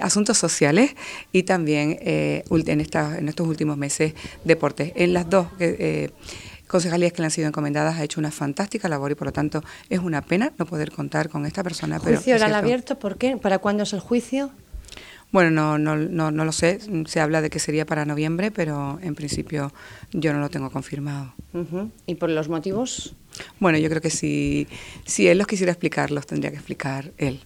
asuntos 0.00 0.38
sociales 0.38 0.94
y 1.32 1.42
también 1.42 1.98
en, 2.00 2.80
esta, 2.80 3.18
en 3.18 3.28
estos 3.28 3.48
últimos 3.48 3.76
meses 3.76 4.14
deportes. 4.44 4.92
En 4.94 5.12
las 5.12 5.28
dos 5.28 5.48
concejalías 6.68 7.12
que 7.12 7.22
le 7.22 7.26
han 7.26 7.30
sido 7.32 7.48
encomendadas 7.48 7.98
ha 7.98 8.04
hecho 8.04 8.20
una 8.20 8.30
fantástica 8.30 8.88
labor 8.88 9.10
y 9.10 9.14
por 9.16 9.26
lo 9.26 9.32
tanto 9.32 9.64
es 9.88 9.98
una 9.98 10.22
pena 10.22 10.52
no 10.58 10.66
poder 10.66 10.92
contar 10.92 11.28
con 11.28 11.44
esta 11.44 11.64
persona. 11.64 11.98
¿Juicio 11.98 12.36
oral 12.36 12.54
abierto? 12.54 12.98
¿Por 13.00 13.16
qué? 13.16 13.36
¿Para 13.36 13.58
cuándo 13.58 13.82
es 13.82 13.92
el 13.92 14.00
juicio? 14.00 14.52
Bueno, 15.30 15.50
no, 15.50 15.78
no, 15.78 15.96
no, 15.96 16.30
no 16.30 16.44
lo 16.44 16.52
sé. 16.52 16.78
Se 17.06 17.20
habla 17.20 17.42
de 17.42 17.50
que 17.50 17.58
sería 17.58 17.84
para 17.84 18.04
noviembre, 18.04 18.50
pero 18.50 18.98
en 19.02 19.14
principio 19.14 19.72
yo 20.12 20.32
no 20.32 20.40
lo 20.40 20.48
tengo 20.48 20.70
confirmado. 20.70 21.34
¿Y 22.06 22.14
por 22.14 22.30
los 22.30 22.48
motivos? 22.48 23.14
Bueno, 23.60 23.78
yo 23.78 23.88
creo 23.88 24.00
que 24.00 24.10
si, 24.10 24.66
si 25.04 25.28
él 25.28 25.38
los 25.38 25.46
quisiera 25.46 25.72
explicar, 25.72 26.10
los 26.10 26.26
tendría 26.26 26.50
que 26.50 26.56
explicar 26.56 27.12
él. 27.18 27.40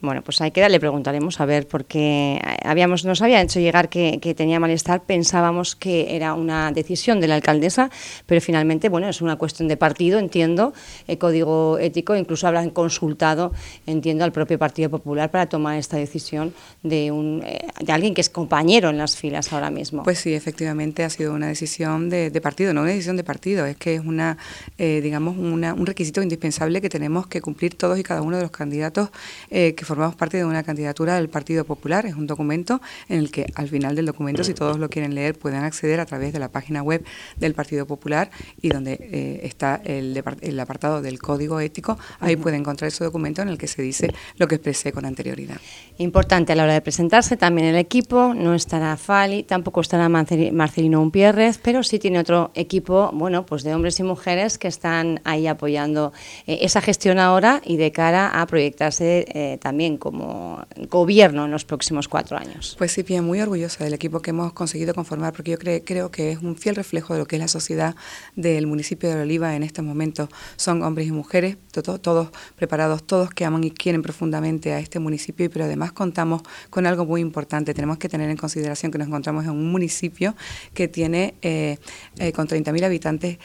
Bueno, 0.00 0.22
pues 0.22 0.40
ahí 0.40 0.50
queda, 0.50 0.68
le 0.68 0.80
preguntaremos 0.80 1.40
a 1.40 1.46
ver, 1.46 1.68
porque 1.68 2.40
habíamos, 2.64 3.04
nos 3.04 3.22
había 3.22 3.40
hecho 3.40 3.60
llegar 3.60 3.88
que, 3.88 4.18
tenía 4.36 4.58
malestar, 4.58 5.04
pensábamos 5.04 5.76
que 5.76 6.16
era 6.16 6.34
una 6.34 6.72
decisión 6.72 7.20
de 7.20 7.28
la 7.28 7.36
alcaldesa, 7.36 7.88
pero 8.26 8.40
finalmente, 8.40 8.88
bueno, 8.88 9.08
es 9.08 9.22
una 9.22 9.36
cuestión 9.36 9.68
de 9.68 9.76
partido, 9.76 10.18
entiendo, 10.18 10.72
el 11.06 11.18
código 11.18 11.78
ético, 11.78 12.16
incluso 12.16 12.48
habrán 12.48 12.70
consultado, 12.70 13.52
entiendo, 13.86 14.24
al 14.24 14.32
propio 14.32 14.58
Partido 14.58 14.90
Popular 14.90 15.30
para 15.30 15.46
tomar 15.46 15.78
esta 15.78 15.98
decisión 15.98 16.52
de, 16.82 17.12
un, 17.12 17.42
eh, 17.44 17.68
de 17.80 17.92
alguien 17.92 18.12
que 18.12 18.22
es 18.22 18.30
compañero 18.30 18.90
en 18.90 18.98
las 18.98 19.16
filas 19.16 19.52
ahora 19.52 19.70
mismo. 19.70 20.02
Pues 20.02 20.18
sí, 20.18 20.34
efectivamente 20.34 21.04
ha 21.04 21.10
sido 21.10 21.32
una 21.32 21.46
decisión 21.46 22.10
de, 22.10 22.30
partido, 22.40 22.74
no 22.74 22.82
una 22.82 22.90
decisión 22.90 23.16
de 23.16 23.22
partido, 23.22 23.66
es 23.66 23.76
que 23.76 23.94
es 23.94 24.04
una, 24.04 24.36
eh, 24.78 25.00
digamos, 25.00 25.36
una, 25.38 25.74
un 25.74 25.86
requisito 25.86 26.22
indispensable 26.22 26.80
que 26.80 26.88
tenemos 26.88 27.28
que 27.28 27.40
cumplir 27.40 27.76
todos 27.76 27.98
y 28.00 28.02
cada 28.02 28.20
uno 28.20 28.36
de 28.36 28.42
los 28.42 28.50
candidatos 28.50 29.10
eh, 29.50 29.74
que 29.74 29.84
formamos 29.84 30.16
parte 30.16 30.36
de 30.36 30.44
una 30.44 30.62
candidatura 30.62 31.16
del 31.16 31.28
Partido 31.28 31.64
Popular. 31.64 32.06
Es 32.06 32.14
un 32.14 32.26
documento 32.26 32.80
en 33.08 33.18
el 33.18 33.30
que 33.30 33.46
al 33.54 33.68
final 33.68 33.96
del 33.96 34.06
documento, 34.06 34.44
si 34.44 34.54
todos 34.54 34.78
lo 34.78 34.88
quieren 34.88 35.14
leer, 35.14 35.38
pueden 35.38 35.62
acceder 35.62 36.00
a 36.00 36.06
través 36.06 36.32
de 36.32 36.38
la 36.38 36.50
página 36.50 36.82
web 36.82 37.04
del 37.36 37.54
Partido 37.54 37.86
Popular 37.86 38.30
y 38.60 38.68
donde 38.68 38.98
eh, 39.00 39.40
está 39.42 39.80
el, 39.84 40.22
el, 40.40 40.60
apartado 40.60 41.02
del 41.02 41.18
Código 41.18 41.60
Ético. 41.60 41.98
Ahí 42.20 42.36
pueden 42.36 42.60
encontrar 42.60 42.88
ese 42.88 43.04
documento 43.04 43.42
en 43.42 43.48
el 43.48 43.58
que 43.58 43.66
se 43.66 43.82
dice 43.82 44.12
lo 44.36 44.48
que 44.48 44.56
expresé 44.56 44.92
con 44.92 45.04
anterioridad. 45.04 45.60
Importante 45.98 46.52
a 46.52 46.56
la 46.56 46.64
hora 46.64 46.72
de 46.72 46.80
presentarse 46.80 47.36
también 47.36 47.68
el 47.68 47.76
equipo, 47.76 48.34
no 48.34 48.54
estará 48.54 48.96
Fali, 48.96 49.44
tampoco 49.44 49.80
estará 49.80 50.08
Marcelino 50.08 51.00
Umpierrez, 51.00 51.60
pero 51.62 51.84
sí 51.84 52.00
tiene 52.00 52.18
otro 52.18 52.50
equipo, 52.54 53.10
bueno, 53.14 53.46
pues 53.46 53.62
de 53.62 53.72
hombres 53.76 54.00
y 54.00 54.02
mujeres 54.02 54.58
que 54.58 54.66
están 54.66 55.20
ahí 55.22 55.46
apoyando 55.46 56.12
eh, 56.48 56.58
esa 56.62 56.80
gestión 56.80 57.20
ahora 57.20 57.62
y 57.64 57.76
de 57.76 57.92
cara 57.92 58.40
a 58.40 58.44
proyectarse 58.46 59.24
eh, 59.28 59.58
también 59.62 59.96
como 59.96 60.66
gobierno 60.90 61.44
en 61.44 61.52
los 61.52 61.64
próximos 61.64 62.08
cuatro 62.08 62.36
años. 62.36 62.74
Pues 62.76 62.90
sí, 62.90 63.04
bien, 63.04 63.24
muy 63.24 63.40
orgullosa 63.40 63.84
del 63.84 63.94
equipo 63.94 64.20
que 64.20 64.30
hemos 64.30 64.52
conseguido 64.52 64.94
conformar, 64.94 65.32
porque 65.32 65.52
yo 65.52 65.58
creo 65.58 66.10
que 66.10 66.32
es 66.32 66.38
un 66.42 66.56
fiel 66.56 66.74
reflejo 66.74 67.12
de 67.12 67.20
lo 67.20 67.26
que 67.26 67.36
es 67.36 67.40
la 67.40 67.46
sociedad 67.46 67.94
del 68.34 68.66
municipio 68.66 69.10
de 69.10 69.22
Oliva 69.22 69.54
en 69.54 69.62
estos 69.62 69.84
momentos. 69.84 70.28
Son 70.56 70.82
hombres 70.82 71.06
y 71.06 71.12
mujeres, 71.12 71.56
todos 71.70 72.30
preparados, 72.56 73.04
todos 73.04 73.30
que 73.30 73.44
aman 73.44 73.62
y 73.62 73.70
quieren 73.70 74.02
profundamente 74.02 74.72
a 74.72 74.80
este 74.80 74.98
municipio, 74.98 75.48
pero 75.50 75.66
además 75.66 75.83
contamos 75.92 76.42
con 76.70 76.86
algo 76.86 77.04
muy 77.04 77.20
importante. 77.20 77.74
Tenemos 77.74 77.98
que 77.98 78.08
tener 78.08 78.30
en 78.30 78.36
consideración 78.36 78.92
que 78.92 78.98
nos 78.98 79.08
encontramos 79.08 79.44
en 79.44 79.50
un 79.50 79.70
municipio 79.70 80.34
que 80.72 80.88
tiene, 80.88 81.34
eh, 81.42 81.78
eh, 82.18 82.32
con 82.32 82.46
30.000 82.46 82.84
habitantes, 82.84 83.38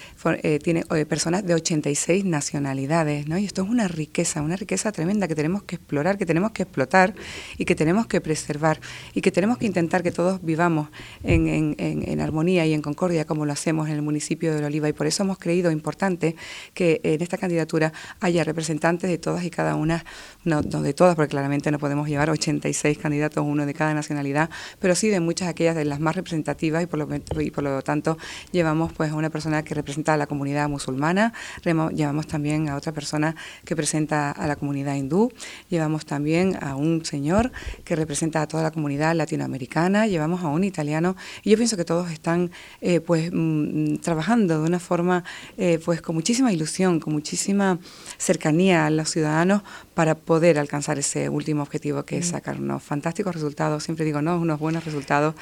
tiene 0.63 0.84
personas 1.06 1.45
de 1.45 1.54
86 1.54 2.25
nacionalidades, 2.25 3.28
¿no? 3.28 3.38
Y 3.38 3.45
esto 3.45 3.63
es 3.63 3.69
una 3.69 3.88
riqueza, 3.88 4.41
una 4.41 4.56
riqueza 4.56 4.91
tremenda 4.91 5.28
que 5.28 5.36
tenemos 5.36 5.63
que 5.63 5.75
explorar, 5.75 6.17
que 6.17 6.25
tenemos 6.25 6.52
que 6.52 6.63
explotar 6.63 7.13
y 7.58 7.65
que 7.65 7.75
tenemos 7.75 8.08
que 8.08 8.21
preservar 8.21 8.80
y 9.13 9.21
que 9.21 9.32
tenemos 9.32 9.58
que 9.58 9.65
intentar 9.65 10.04
que 10.04 10.12
todos 10.12 10.43
vivamos 10.43 10.89
en, 11.23 12.19
armonía 12.19 12.65
y 12.65 12.73
en 12.73 12.82
concordia 12.82 13.25
como 13.25 13.45
lo 13.45 13.54
hacemos 13.54 13.88
en 13.88 13.95
el 13.95 14.02
municipio 14.02 14.56
de 14.56 14.65
Oliva 14.65 14.89
y 14.89 14.93
por 14.93 15.08
eso 15.08 15.23
hemos 15.23 15.38
creído 15.38 15.71
importante 15.71 16.36
que 16.73 16.99
en 17.04 17.21
esta 17.21 17.38
candidatura 17.38 17.93
haya 18.19 18.43
representantes 18.43 19.10
de 19.10 19.17
todas 19.17 19.43
y 19.43 19.49
cada 19.49 19.75
una, 19.75 20.06
no, 20.43 20.62
de 20.62 20.93
todas 20.93 21.15
porque 21.15 21.30
claramente 21.30 21.71
no 21.71 21.80
podemos 21.80 22.08
llevar 22.08 22.29
86 22.32 22.98
candidatos, 22.98 23.44
uno 23.46 23.65
de 23.65 23.74
cada 23.74 23.94
nacionalidad, 23.94 24.50
pero 24.80 24.96
sí 24.96 25.10
de 25.10 25.20
muchas 25.20 25.48
aquellas 25.48 25.76
de 25.76 25.86
las 25.86 26.00
más 26.00 26.15
representativas 26.15 26.84
y 26.84 26.86
por 26.86 27.00
lo, 27.00 27.42
y 27.42 27.52
por 27.52 27.63
lo 27.63 27.82
tanto 27.82 28.18
llevamos 28.52 28.94
pues 28.94 29.12
a 29.12 29.15
una 29.15 29.30
persona 29.30 29.63
que 29.63 29.74
representa 29.74 30.13
a 30.13 30.18
la 30.18 30.28
comunidad 30.28 30.70
musulmana, 30.70 31.34
llevamos 31.63 32.28
también 32.28 32.70
a 32.70 32.76
otra 32.76 32.92
persona 32.92 33.36
que 33.65 33.76
presenta 33.76 34.32
a 34.32 34.48
la 34.48 34.56
comunidad 34.56 34.96
hindú, 34.96 35.32
llevamos 35.70 36.06
también 36.06 36.58
a 36.62 36.76
un 36.76 37.06
señor 37.06 37.52
que 37.84 37.96
representa 37.96 38.42
a 38.42 38.48
toda 38.48 38.63
la 38.63 38.72
comunidad 38.72 39.15
latinoamericana, 39.15 40.08
llevamos 40.08 40.44
a 40.44 40.48
un 40.48 40.63
italiano 40.63 41.15
y 41.44 41.52
yo 41.52 41.58
pienso 41.58 41.78
que 41.78 41.86
todos 41.86 42.12
están 42.12 42.52
eh, 42.82 43.00
pues 43.00 43.30
mm, 43.32 43.98
trabajando 43.98 44.62
de 44.62 44.68
una 44.68 44.80
forma 44.80 45.24
eh, 45.58 45.80
pues 45.84 46.02
con 46.02 46.15
muchísima 46.15 46.52
ilusión, 46.52 47.00
con 47.00 47.13
muchísima 47.13 47.80
cercanía 48.18 48.86
a 48.86 48.89
los 48.89 49.10
ciudadanos 49.10 49.63
para 49.94 50.15
poder 50.15 50.60
alcanzar 50.60 51.00
ese 51.00 51.30
último 51.30 51.62
objetivo 51.62 52.04
que 52.04 52.18
mm. 52.19 52.23
sacar 52.23 52.60
unos 52.60 52.84
fantásticos 52.84 53.34
resultados, 53.34 53.84
siempre 53.84 54.05
digo, 54.05 54.21
no, 54.21 54.38
unos 54.39 54.60
buenos 54.60 54.86
resultados. 54.86 55.36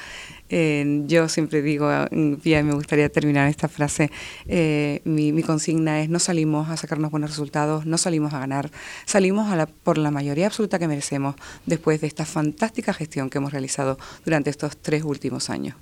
Eh, 0.48 1.02
yo 1.06 1.28
siempre 1.28 1.62
digo, 1.62 1.90
y 2.10 2.62
me 2.62 2.74
gustaría 2.74 3.08
terminar 3.08 3.48
esta 3.48 3.68
frase, 3.68 4.10
eh, 4.46 5.00
mi, 5.04 5.42
consigna 5.42 6.00
es 6.02 6.08
no 6.08 6.18
salimos 6.18 6.68
a 6.68 6.76
sacarnos 6.76 7.10
buenos 7.10 7.30
resultados, 7.30 7.86
no 7.86 7.98
salimos 7.98 8.32
a 8.34 8.38
ganar, 8.38 8.70
salimos 9.04 9.50
a 9.50 9.56
la, 9.56 9.66
por 9.66 9.98
la 9.98 10.10
mayoría 10.10 10.46
absoluta 10.46 10.78
que 10.78 10.88
merecemos 10.88 11.34
después 11.66 12.00
de 12.00 12.06
esta 12.06 12.24
fantástica 12.24 12.92
gestión 12.92 13.30
que 13.30 13.38
hemos 13.38 13.52
realizado 13.52 13.98
durante 14.24 14.50
estos 14.50 14.76
tres 14.76 15.04
últimos 15.04 15.50
años 15.50 15.76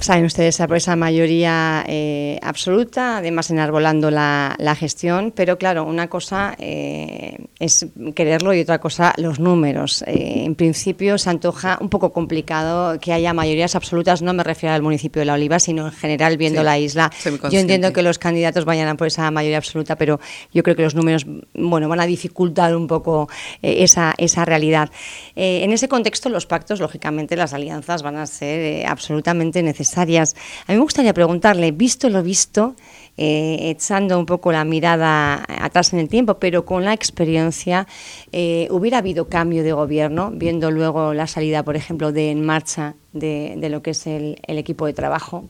saben 0.00 0.24
ustedes 0.24 0.58
por 0.58 0.76
esa 0.76 0.96
mayoría 0.96 1.84
eh, 1.88 2.38
absoluta, 2.42 3.18
además 3.18 3.50
enarbolando 3.50 4.10
la, 4.10 4.54
la, 4.58 4.74
gestión, 4.74 5.32
pero 5.34 5.56
claro, 5.56 5.84
una 5.84 6.08
cosa 6.08 6.54
eh, 6.58 7.38
es 7.58 7.86
quererlo 8.14 8.52
y 8.52 8.60
otra 8.60 8.80
cosa 8.80 9.14
los 9.16 9.40
números. 9.40 10.02
Eh, 10.06 10.44
en 10.44 10.54
principio 10.54 11.16
se 11.18 11.30
antoja 11.30 11.78
un 11.80 11.88
poco 11.88 12.12
complicado 12.12 12.98
que 13.00 13.12
haya 13.12 13.32
mayorías 13.32 13.74
absolutas, 13.76 14.20
no 14.20 14.34
me 14.34 14.44
refiero 14.44 14.74
al 14.74 14.82
municipio 14.82 15.20
de 15.20 15.26
La 15.26 15.34
Oliva, 15.34 15.58
sino 15.58 15.86
en 15.86 15.92
general 15.92 16.36
viendo 16.36 16.62
la 16.62 16.78
isla. 16.78 17.10
Yo 17.50 17.58
entiendo 17.58 17.92
que 17.92 18.02
los 18.02 18.18
candidatos 18.18 18.64
vayan 18.64 18.88
a 18.88 18.96
por 18.96 19.06
esa 19.06 19.30
mayoría 19.30 19.58
absoluta, 19.58 19.96
pero 19.96 20.20
yo 20.52 20.62
creo 20.62 20.76
que 20.76 20.82
los 20.82 20.94
números 20.94 21.24
bueno, 21.54 21.88
van 21.88 22.00
a 22.00 22.06
dificultar 22.06 22.74
un 22.74 22.86
poco 22.86 23.28
esa, 23.62 24.14
esa 24.18 24.44
realidad. 24.44 24.90
en 25.36 25.72
ese 25.72 25.88
contexto, 25.88 26.28
los 26.28 26.46
pactos, 26.46 26.80
lógicamente, 26.80 27.36
las 27.36 27.54
alianzas 27.54 28.02
van 28.02 28.16
a 28.16 28.26
ser 28.26 28.86
absolutamente 28.86 29.62
necesarias 29.62 29.77
necesarias. 29.78 30.34
A 30.66 30.72
mí 30.72 30.78
me 30.78 30.82
gustaría 30.82 31.14
preguntarle, 31.14 31.70
visto 31.72 32.08
lo 32.08 32.22
visto, 32.22 32.74
eh, 33.16 33.70
echando 33.70 34.18
un 34.18 34.26
poco 34.26 34.52
la 34.52 34.64
mirada 34.64 35.44
atrás 35.60 35.92
en 35.92 36.00
el 36.00 36.08
tiempo, 36.08 36.34
pero 36.34 36.64
con 36.64 36.84
la 36.84 36.92
experiencia, 36.92 37.86
eh, 38.32 38.68
¿hubiera 38.70 38.98
habido 38.98 39.28
cambio 39.28 39.62
de 39.62 39.72
gobierno, 39.72 40.30
viendo 40.32 40.70
luego 40.70 41.14
la 41.14 41.26
salida, 41.26 41.62
por 41.62 41.76
ejemplo, 41.76 42.12
de 42.12 42.30
En 42.30 42.44
Marcha 42.44 42.94
de, 43.12 43.56
lo 43.70 43.82
que 43.82 43.90
es 43.90 44.06
el 44.06 44.38
equipo 44.46 44.86
de 44.86 44.92
trabajo? 44.92 45.44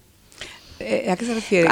Eh, 0.80 1.10
¿A 1.10 1.16
qué 1.16 1.24
se 1.24 1.34
refiere? 1.34 1.68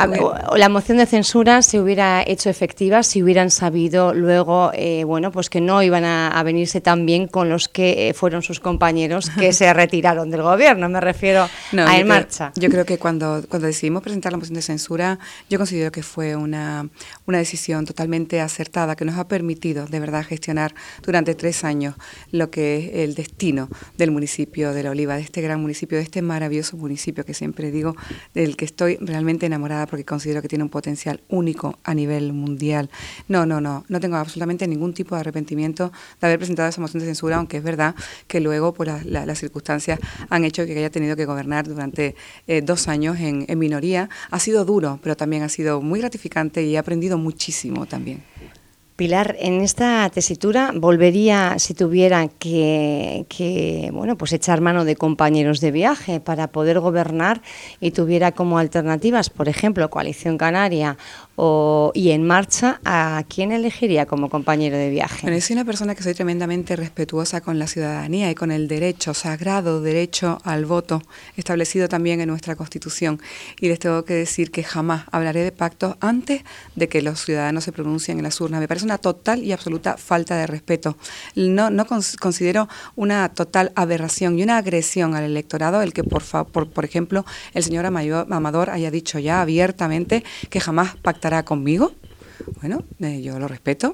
la 0.57 0.69
moción 0.69 0.99
de 0.99 1.07
censura 1.07 1.63
se 1.63 1.81
hubiera 1.81 2.23
hecho 2.27 2.51
efectiva 2.51 3.03
si 3.03 3.23
hubieran 3.23 3.51
sabido 3.51 4.13
luego, 4.15 4.71
eh, 4.75 5.05
bueno, 5.05 5.31
pues 5.31 5.49
que 5.49 5.61
no 5.61 5.83
iban 5.83 6.05
a, 6.05 6.43
venirse 6.43 6.81
tan 6.81 7.07
bien 7.07 7.27
con 7.27 7.49
los 7.49 7.69
que 7.69 8.09
eh, 8.09 8.15
fueron 8.15 8.43
sus 8.43 8.61
compañeros 8.61 9.31
que 9.31 9.53
se 9.53 9.73
retiraron 9.75 10.31
del 10.31 10.43
gobierno. 10.43 10.89
Me 10.89 11.01
refiero 11.01 11.43
a 11.43 11.99
En 11.99 12.07
Marcha. 12.07 12.53
yo 12.57 12.69
creo 12.69 12.85
que 12.85 12.99
cuando, 12.99 13.45
cuando 13.49 13.67
decidimos 13.67 14.03
presentar 14.03 14.33
la 14.33 14.39
moción 14.39 14.55
de 14.55 14.63
censura, 14.63 15.19
yo 15.49 15.59
considero 15.59 15.91
que 15.91 16.03
fue 16.03 16.37
una, 16.37 16.89
una 17.27 17.39
decisión 17.39 17.85
totalmente 17.85 18.41
acertada 18.41 18.97
que 18.97 19.05
nos 19.05 19.19
ha 19.19 19.29
permitido 19.29 19.87
de 19.87 20.01
verdad 20.01 20.25
gestionar 20.25 20.75
durante 21.03 21.35
tres 21.35 21.65
años 21.65 21.95
lo 22.31 22.51
que 22.51 22.79
es 22.79 22.91
el 23.09 23.15
destino 23.15 23.69
del 23.99 24.11
municipio 24.11 24.73
de 24.73 24.83
La 24.83 24.91
Oliva, 24.91 25.17
de 25.17 25.23
este 25.23 25.41
gran 25.43 25.61
municipio, 25.61 25.99
de 25.99 26.05
este 26.05 26.23
maravilloso 26.23 26.77
municipio 26.77 27.25
que 27.25 27.35
siempre 27.35 27.71
digo, 27.71 27.97
del 28.35 28.57
que 28.57 28.65
estoy 28.65 28.96
realmente 29.01 29.47
enamorada 29.47 29.87
porque 29.87 30.05
considero 30.05 30.43
que 30.43 30.49
tiene 30.49 30.65
un 30.65 30.71
potencial 30.71 31.21
único 31.29 31.79
a 31.85 31.95
nivel 31.95 32.33
mundial. 32.33 32.91
No, 33.29 33.47
no, 33.47 33.61
no, 33.61 33.85
no 33.89 34.01
tengo 34.01 34.17
absolutamente 34.17 34.67
ningún 34.67 34.95
tipo 34.95 35.15
de 35.15 35.21
arrepentimiento 35.21 35.93
de 36.21 36.27
haber 36.27 36.39
presentado 36.39 36.69
esa 36.69 36.81
moción 36.81 37.01
de 37.01 37.07
censura, 37.07 37.37
aunque 37.37 37.59
es 37.59 37.63
verdad 37.63 37.95
que 38.27 38.41
luego 38.41 38.73
pues, 38.73 39.05
las 39.07 39.39
circunstancias 39.39 39.99
han 40.29 40.45
hecho 40.45 40.67
que 40.67 40.77
haya 40.77 40.91
tenido 40.91 41.17
que 41.17 41.25
gobernar 41.25 41.67
durante 41.67 42.15
eh, 42.47 42.63
dos 42.63 42.89
años 42.89 43.17
en 43.19 43.59
minoría. 43.59 44.09
Ha 44.31 44.39
sido 44.39 44.65
duro, 44.65 44.99
pero 45.03 45.17
también 45.17 45.43
ha 45.43 45.49
sido 45.49 45.81
muy 45.81 46.01
gratificante 46.01 46.63
y 46.63 46.75
he 46.75 46.79
aprendido 46.79 47.19
muchísimo 47.19 47.87
también. 47.87 48.23
Pilar, 48.97 49.37
en 49.39 49.61
esta 49.61 50.09
tesitura 50.09 50.73
volvería, 50.75 51.59
si 51.59 51.75
tuviera 51.75 52.29
que, 52.29 53.27
que, 53.29 53.91
bueno, 53.93 54.17
pues 54.17 54.33
echar 54.33 54.63
mano 54.63 54.87
de 54.87 54.97
compañeros 54.97 55.61
de 55.61 55.71
viaje 55.71 56.19
para 56.19 56.47
poder 56.47 56.81
gobernar 56.81 57.43
y 57.79 57.91
tuviera 57.91 58.33
como 58.33 58.59
alternativas, 58.59 59.29
por 59.29 59.51
ejemplo, 59.51 59.91
Coalición 59.91 60.39
Canaria 60.39 60.97
o, 61.37 61.93
y 61.95 62.11
en 62.11 62.27
marcha, 62.27 62.81
¿a 62.85 63.23
quién 63.29 63.53
elegiría 63.53 64.07
como 64.07 64.31
compañero 64.31 64.77
de 64.77 64.89
viaje? 64.89 65.21
Bueno, 65.23 65.41
soy 65.41 65.55
una 65.55 65.67
persona 65.67 65.95
que 65.95 66.03
soy 66.03 66.15
tremendamente 66.15 66.77
respetuosa 66.77 67.43
con 67.43 67.59
la 67.59 67.67
ciudadanía 67.67 68.31
y 68.31 68.35
con 68.35 68.51
el 68.51 68.69
derecho, 68.69 69.13
sagrado 69.13 69.83
derecho 69.83 70.39
al 70.45 70.65
voto, 70.65 71.03
establecido 71.37 71.89
también 71.89 72.21
en 72.23 72.29
nuestra 72.29 72.57
Constitución. 72.57 73.21
Y 73.61 73.69
les 73.69 73.79
tengo 73.79 74.05
que 74.05 74.15
decir 74.15 74.51
que 74.51 74.65
jamás 74.65 75.05
hablaré 75.13 75.45
de 75.45 75.53
pactos 75.53 75.97
antes 76.01 76.43
de 76.75 76.89
que 76.89 77.03
los 77.03 77.25
ciudadanos 77.25 77.65
se 77.65 77.73
pronuncien 77.73 78.17
en 78.17 78.25
las 78.25 78.41
urnas. 78.41 78.61
Me 78.61 78.69
parece 78.69 78.87
una 78.87 78.99
total 78.99 79.45
y 79.45 79.53
absoluta 79.53 79.99
falta 79.99 80.37
de 80.37 80.47
respeto. 80.47 80.97
No, 81.35 81.69
no 81.69 81.87
considero 81.87 82.69
una 82.95 83.29
total 83.29 83.73
aberración 83.75 84.39
y 84.39 84.43
una 84.43 84.57
agresión 84.57 85.15
al 85.15 85.25
electorado 85.25 85.83
el 85.83 85.93
que, 85.93 86.03
por, 86.03 86.23
por, 86.47 86.71
por 86.71 86.85
ejemplo, 86.87 87.27
el 87.53 87.63
señor 87.63 87.85
Amador 87.85 88.71
haya 88.71 88.91
dicho 88.91 89.19
ya 89.19 89.43
abiertamente 89.43 90.25
que 90.49 90.61
jamás 90.61 90.97
pactará 90.97 91.26
conmigo. 91.45 91.93
Bueno, 92.61 92.85
eh, 93.01 93.23
yo 93.23 93.39
lo 93.39 93.49
respeto. 93.49 93.93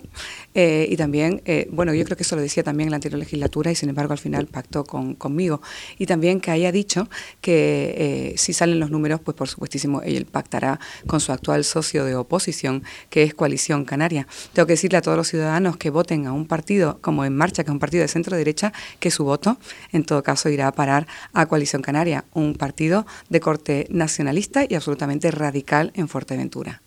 Eh, 0.54 0.86
y 0.90 0.96
también, 0.96 1.42
eh, 1.44 1.68
bueno, 1.70 1.94
yo 1.94 2.04
creo 2.04 2.16
que 2.16 2.22
eso 2.22 2.36
lo 2.36 2.42
decía 2.42 2.62
también 2.62 2.88
en 2.88 2.90
la 2.90 2.96
anterior 2.96 3.18
legislatura 3.18 3.70
y 3.70 3.74
sin 3.74 3.88
embargo 3.88 4.12
al 4.12 4.18
final 4.18 4.46
pactó 4.46 4.84
con, 4.84 5.14
conmigo. 5.14 5.62
Y 5.98 6.06
también 6.06 6.40
que 6.40 6.50
haya 6.50 6.72
dicho 6.72 7.08
que 7.40 8.34
si 8.36 8.52
salen 8.52 8.80
los 8.80 8.90
números, 8.90 9.20
pues 9.20 9.36
por 9.36 9.48
supuestísimo 9.48 10.02
él 10.02 10.26
pactará 10.26 10.80
con 11.06 11.20
su 11.20 11.32
actual 11.32 11.64
socio 11.64 12.04
de 12.04 12.14
oposición, 12.14 12.82
que 13.10 13.22
es 13.22 13.34
Coalición 13.34 13.84
Canaria. 13.84 14.26
Tengo 14.52 14.66
que 14.66 14.74
decirle 14.74 14.98
a 14.98 15.02
todos 15.02 15.16
los 15.16 15.28
ciudadanos 15.28 15.76
que 15.76 15.90
voten 15.90 16.26
a 16.26 16.32
un 16.32 16.46
partido 16.46 16.98
como 17.00 17.24
En 17.24 17.36
Marcha, 17.36 17.64
que 17.64 17.70
es 17.70 17.72
un 17.72 17.78
partido 17.78 18.02
de 18.02 18.08
centro 18.08 18.36
derecha, 18.36 18.72
que 19.00 19.10
su 19.10 19.24
voto 19.24 19.58
en 19.92 20.04
todo 20.04 20.22
caso 20.22 20.48
irá 20.48 20.68
a 20.68 20.72
parar 20.72 21.06
a 21.32 21.46
Coalición 21.46 21.82
Canaria, 21.82 22.24
un 22.32 22.54
partido 22.54 23.06
de 23.28 23.40
corte 23.40 23.86
nacionalista 23.90 24.64
y 24.68 24.74
absolutamente 24.74 25.30
radical 25.30 25.92
en 25.94 26.08
Fuerteventura. 26.08 26.82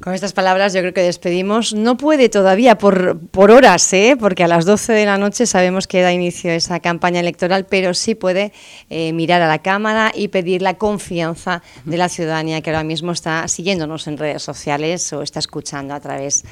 Con 0.00 0.14
estas 0.14 0.32
palabras 0.32 0.72
yo 0.72 0.80
creo 0.80 0.94
que 0.94 1.02
despedimos. 1.02 1.74
No 1.74 1.96
puede 1.96 2.28
todavía 2.28 2.78
por, 2.78 3.18
por 3.18 3.50
horas, 3.50 3.92
¿eh? 3.92 4.16
porque 4.18 4.44
a 4.44 4.48
las 4.48 4.64
12 4.64 4.92
de 4.92 5.06
la 5.06 5.18
noche 5.18 5.44
sabemos 5.44 5.88
que 5.88 6.02
da 6.02 6.12
inicio 6.12 6.52
esa 6.52 6.78
campaña 6.78 7.20
electoral, 7.20 7.66
pero 7.66 7.94
sí 7.94 8.14
puede 8.14 8.52
eh, 8.90 9.12
mirar 9.12 9.42
a 9.42 9.48
la 9.48 9.58
Cámara 9.58 10.12
y 10.14 10.28
pedir 10.28 10.62
la 10.62 10.74
confianza 10.74 11.62
de 11.84 11.96
la 11.96 12.08
ciudadanía 12.08 12.60
que 12.60 12.70
ahora 12.70 12.84
mismo 12.84 13.12
está 13.12 13.48
siguiéndonos 13.48 14.06
en 14.06 14.18
redes 14.18 14.42
sociales 14.42 15.12
o 15.12 15.22
está 15.22 15.40
escuchando 15.40 15.94
a 15.94 16.00
través 16.00 16.44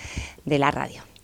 de 0.45 0.59
la 0.59 0.73
radio. 0.73 1.16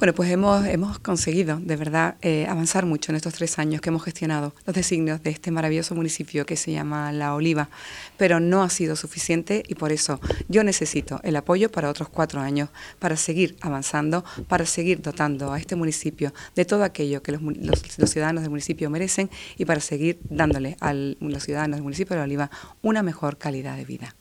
Bueno, 0.00 0.14
pues 0.14 0.30
hemos, 0.30 0.66
hemos 0.66 0.98
conseguido 0.98 1.60
de 1.60 1.76
verdad 1.76 2.16
eh, 2.22 2.46
avanzar 2.48 2.86
mucho 2.86 3.12
en 3.12 3.16
estos 3.16 3.34
tres 3.34 3.58
años 3.58 3.82
que 3.82 3.90
hemos 3.90 4.02
gestionado 4.02 4.54
los 4.64 4.74
designios 4.74 5.22
de 5.22 5.28
este 5.28 5.50
maravilloso 5.50 5.94
municipio 5.94 6.46
que 6.46 6.56
se 6.56 6.72
llama 6.72 7.12
La 7.12 7.34
Oliva, 7.34 7.68
pero 8.16 8.40
no 8.40 8.62
ha 8.62 8.70
sido 8.70 8.96
suficiente 8.96 9.62
y 9.68 9.74
por 9.74 9.92
eso 9.92 10.18
yo 10.48 10.64
necesito 10.64 11.20
el 11.22 11.36
apoyo 11.36 11.70
para 11.70 11.90
otros 11.90 12.08
cuatro 12.08 12.40
años, 12.40 12.70
para 12.98 13.14
seguir 13.14 13.56
avanzando, 13.60 14.24
para 14.48 14.64
seguir 14.64 15.02
dotando 15.02 15.52
a 15.52 15.58
este 15.58 15.76
municipio 15.76 16.32
de 16.56 16.64
todo 16.64 16.82
aquello 16.82 17.22
que 17.22 17.32
los, 17.32 17.42
los, 17.42 18.10
ciudadanos 18.10 18.40
del 18.40 18.48
municipio 18.48 18.88
merecen 18.88 19.28
y 19.58 19.66
para 19.66 19.80
seguir 19.80 20.18
dándole 20.30 20.78
a 20.80 20.94
los 20.94 21.42
ciudadanos 21.42 21.76
del 21.76 21.82
municipio 21.82 22.14
de 22.14 22.20
La 22.20 22.24
Oliva 22.24 22.50
una 22.80 23.02
mejor 23.02 23.36
calidad 23.36 23.76
de 23.76 23.84
vida. 23.84 24.14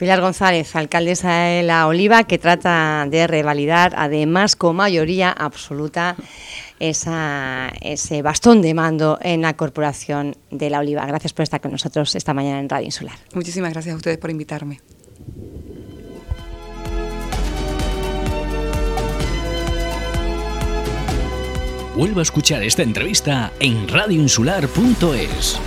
Pilar 0.00 0.22
González, 0.22 0.74
alcaldesa 0.76 1.30
de 1.30 1.62
La 1.62 1.86
Oliva, 1.86 2.24
que 2.24 2.38
trata 2.38 3.06
de 3.06 3.26
revalidar, 3.26 3.92
además 3.98 4.56
con 4.56 4.76
mayoría 4.76 5.30
absoluta, 5.30 6.16
ese 6.78 8.22
bastón 8.22 8.62
de 8.62 8.72
mando 8.72 9.18
en 9.20 9.42
la 9.42 9.54
Corporación 9.58 10.34
de 10.50 10.70
La 10.70 10.78
Oliva. 10.78 11.04
Gracias 11.04 11.34
por 11.34 11.42
estar 11.42 11.60
con 11.60 11.72
nosotros 11.72 12.14
esta 12.14 12.32
mañana 12.32 12.60
en 12.60 12.70
Radio 12.70 12.86
Insular. 12.86 13.14
Muchísimas 13.34 13.74
gracias 13.74 13.92
a 13.92 13.96
ustedes 13.96 14.16
por 14.16 14.30
invitarme. 14.30 14.80
Vuelvo 21.94 22.20
a 22.20 22.22
escuchar 22.22 22.62
esta 22.62 22.82
entrevista 22.82 23.52
en 23.60 23.86
radioinsular.es. 23.86 25.60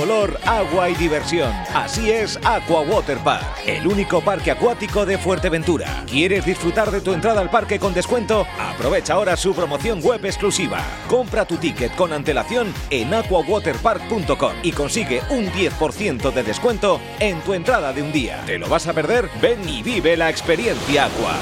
color, 0.00 0.40
agua 0.46 0.88
y 0.88 0.94
diversión. 0.94 1.52
Así 1.74 2.10
es 2.10 2.38
Aqua 2.42 2.80
Water 2.80 3.18
Park, 3.18 3.44
el 3.66 3.86
único 3.86 4.22
parque 4.22 4.50
acuático 4.50 5.04
de 5.04 5.18
Fuerteventura. 5.18 6.04
¿Quieres 6.06 6.46
disfrutar 6.46 6.90
de 6.90 7.02
tu 7.02 7.12
entrada 7.12 7.42
al 7.42 7.50
parque 7.50 7.78
con 7.78 7.92
descuento? 7.92 8.46
Aprovecha 8.58 9.12
ahora 9.12 9.36
su 9.36 9.54
promoción 9.54 10.00
web 10.02 10.24
exclusiva. 10.24 10.82
Compra 11.06 11.44
tu 11.44 11.58
ticket 11.58 11.94
con 11.96 12.14
antelación 12.14 12.72
en 12.88 13.12
aquawaterpark.com 13.12 14.52
y 14.62 14.72
consigue 14.72 15.20
un 15.28 15.48
10% 15.48 16.32
de 16.32 16.42
descuento 16.44 16.98
en 17.18 17.38
tu 17.42 17.52
entrada 17.52 17.92
de 17.92 18.02
un 18.02 18.10
día. 18.10 18.42
¿Te 18.46 18.58
lo 18.58 18.70
vas 18.70 18.86
a 18.86 18.94
perder? 18.94 19.28
Ven 19.42 19.68
y 19.68 19.82
vive 19.82 20.16
la 20.16 20.30
experiencia 20.30 21.04
Aqua. 21.04 21.36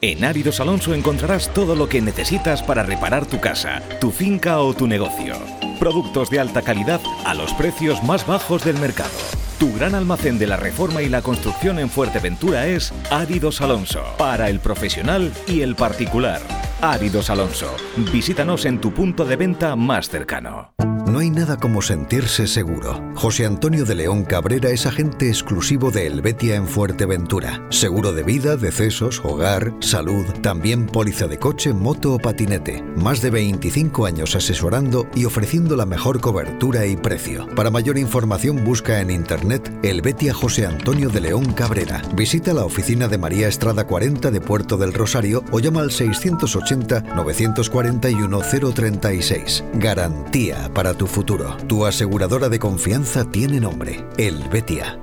En 0.00 0.24
Áridos 0.24 0.58
Alonso 0.58 0.92
encontrarás 0.92 1.54
todo 1.54 1.76
lo 1.76 1.88
que 1.88 2.02
necesitas 2.02 2.64
para 2.64 2.82
reparar 2.82 3.26
tu 3.26 3.40
casa, 3.40 3.80
tu 4.00 4.10
finca 4.10 4.58
o 4.58 4.74
tu 4.74 4.88
negocio. 4.88 5.36
Productos 5.84 6.30
de 6.30 6.40
alta 6.40 6.62
calidad 6.62 7.02
a 7.26 7.34
los 7.34 7.52
precios 7.52 8.02
más 8.02 8.26
bajos 8.26 8.64
del 8.64 8.78
mercado. 8.78 9.10
Tu 9.58 9.70
gran 9.74 9.94
almacén 9.94 10.38
de 10.38 10.46
la 10.46 10.56
reforma 10.56 11.02
y 11.02 11.10
la 11.10 11.20
construcción 11.20 11.78
en 11.78 11.90
Fuerteventura 11.90 12.66
es 12.66 12.90
Áridos 13.10 13.60
Alonso, 13.60 14.02
para 14.16 14.48
el 14.48 14.60
profesional 14.60 15.30
y 15.46 15.60
el 15.60 15.76
particular. 15.76 16.40
Áridos 16.84 17.30
Alonso. 17.30 17.74
Visítanos 18.12 18.66
en 18.66 18.78
tu 18.78 18.92
punto 18.92 19.24
de 19.24 19.36
venta 19.36 19.74
más 19.74 20.10
cercano. 20.10 20.74
No 21.06 21.20
hay 21.20 21.30
nada 21.30 21.58
como 21.58 21.80
sentirse 21.80 22.46
seguro. 22.46 23.00
José 23.14 23.46
Antonio 23.46 23.84
de 23.84 23.94
León 23.94 24.24
Cabrera 24.24 24.70
es 24.70 24.84
agente 24.84 25.28
exclusivo 25.28 25.90
de 25.90 26.06
Helvetia 26.06 26.56
en 26.56 26.66
Fuerteventura. 26.66 27.64
Seguro 27.70 28.12
de 28.12 28.24
vida, 28.24 28.56
decesos, 28.56 29.20
hogar, 29.22 29.72
salud, 29.80 30.24
también 30.42 30.86
póliza 30.86 31.28
de 31.28 31.38
coche, 31.38 31.72
moto 31.72 32.14
o 32.14 32.18
patinete. 32.18 32.82
Más 32.96 33.22
de 33.22 33.30
25 33.30 34.06
años 34.06 34.34
asesorando 34.34 35.06
y 35.14 35.24
ofreciendo 35.24 35.76
la 35.76 35.86
mejor 35.86 36.20
cobertura 36.20 36.84
y 36.86 36.96
precio. 36.96 37.46
Para 37.54 37.70
mayor 37.70 37.96
información 37.96 38.64
busca 38.64 39.00
en 39.00 39.10
internet 39.10 39.72
Helvetia 39.84 40.34
José 40.34 40.66
Antonio 40.66 41.10
de 41.10 41.20
León 41.20 41.52
Cabrera. 41.52 42.02
Visita 42.16 42.52
la 42.52 42.64
oficina 42.64 43.08
de 43.08 43.18
María 43.18 43.46
Estrada 43.46 43.86
40 43.86 44.30
de 44.30 44.40
Puerto 44.40 44.76
del 44.78 44.92
Rosario 44.92 45.44
o 45.52 45.60
llama 45.60 45.80
al 45.80 45.92
680 45.92 46.73
941 46.80 48.40
036. 48.74 49.64
Garantía 49.74 50.70
para 50.74 50.94
tu 50.94 51.06
futuro. 51.06 51.56
Tu 51.66 51.86
aseguradora 51.86 52.48
de 52.48 52.58
confianza 52.58 53.24
tiene 53.24 53.60
nombre, 53.60 54.04
El 54.16 54.48
Betia. 54.48 54.98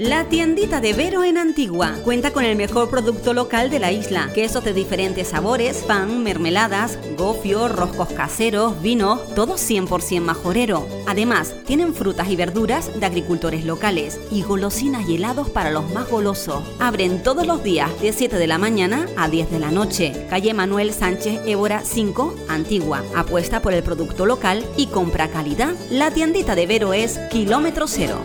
La 0.00 0.24
tiendita 0.24 0.80
de 0.80 0.94
Vero 0.94 1.24
en 1.24 1.36
Antigua 1.36 1.94
cuenta 2.02 2.30
con 2.30 2.42
el 2.42 2.56
mejor 2.56 2.88
producto 2.88 3.34
local 3.34 3.68
de 3.68 3.78
la 3.78 3.92
isla, 3.92 4.30
quesos 4.34 4.64
de 4.64 4.72
diferentes 4.72 5.28
sabores, 5.28 5.82
pan, 5.82 6.22
mermeladas, 6.22 6.98
gofio, 7.18 7.68
roscos 7.68 8.08
caseros, 8.08 8.80
vino, 8.80 9.18
todo 9.36 9.56
100% 9.56 10.22
majorero. 10.22 10.88
Además, 11.06 11.54
tienen 11.66 11.92
frutas 11.92 12.30
y 12.30 12.36
verduras 12.36 12.98
de 12.98 13.04
agricultores 13.04 13.66
locales 13.66 14.18
y 14.30 14.40
golosinas 14.40 15.06
y 15.06 15.16
helados 15.16 15.50
para 15.50 15.70
los 15.70 15.92
más 15.92 16.08
golosos. 16.08 16.64
Abren 16.78 17.22
todos 17.22 17.46
los 17.46 17.62
días 17.62 17.90
de 18.00 18.14
7 18.14 18.38
de 18.38 18.46
la 18.46 18.56
mañana 18.56 19.04
a 19.18 19.28
10 19.28 19.50
de 19.50 19.58
la 19.58 19.70
noche. 19.70 20.26
Calle 20.30 20.54
Manuel 20.54 20.94
Sánchez 20.94 21.42
Évora 21.44 21.82
5, 21.84 22.36
Antigua. 22.48 23.04
Apuesta 23.14 23.60
por 23.60 23.74
el 23.74 23.82
producto 23.82 24.24
local 24.24 24.64
y 24.78 24.86
compra 24.86 25.28
calidad. 25.28 25.74
La 25.90 26.10
tiendita 26.10 26.54
de 26.54 26.66
Vero 26.66 26.94
es 26.94 27.18
kilómetro 27.30 27.86
cero. 27.86 28.24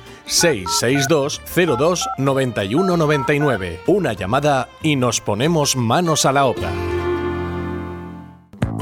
662 0.25 1.41
02 1.77 2.09
91 2.17 2.97
99. 2.97 3.81
Una 3.87 4.13
llamada 4.13 4.69
y 4.81 4.95
nos 4.95 5.21
ponemos 5.21 5.75
manos 5.75 6.25
a 6.25 6.31
la 6.31 6.45
obra. 6.45 6.71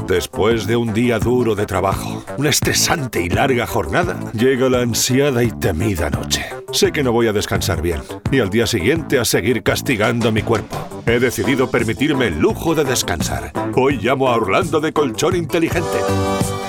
Después 0.06 0.66
de 0.66 0.74
un 0.74 0.92
día 0.92 1.20
duro 1.20 1.54
de 1.54 1.66
trabajo, 1.66 2.24
una 2.36 2.50
estresante 2.50 3.22
y 3.22 3.28
larga 3.28 3.64
jornada, 3.64 4.18
llega 4.32 4.68
la 4.68 4.80
ansiada 4.80 5.44
y 5.44 5.52
temida 5.52 6.10
noche. 6.10 6.44
Sé 6.72 6.90
que 6.90 7.04
no 7.04 7.12
voy 7.12 7.28
a 7.28 7.32
descansar 7.32 7.80
bien, 7.80 8.00
y 8.32 8.40
al 8.40 8.50
día 8.50 8.66
siguiente 8.66 9.20
a 9.20 9.24
seguir 9.24 9.62
castigando 9.62 10.32
mi 10.32 10.42
cuerpo. 10.42 10.76
He 11.06 11.20
decidido 11.20 11.70
permitirme 11.70 12.26
el 12.26 12.40
lujo 12.40 12.74
de 12.74 12.82
descansar. 12.82 13.52
Hoy 13.76 13.98
llamo 14.02 14.28
a 14.28 14.34
Orlando 14.34 14.80
de 14.80 14.92
Colchón 14.92 15.36
Inteligente. 15.36 15.98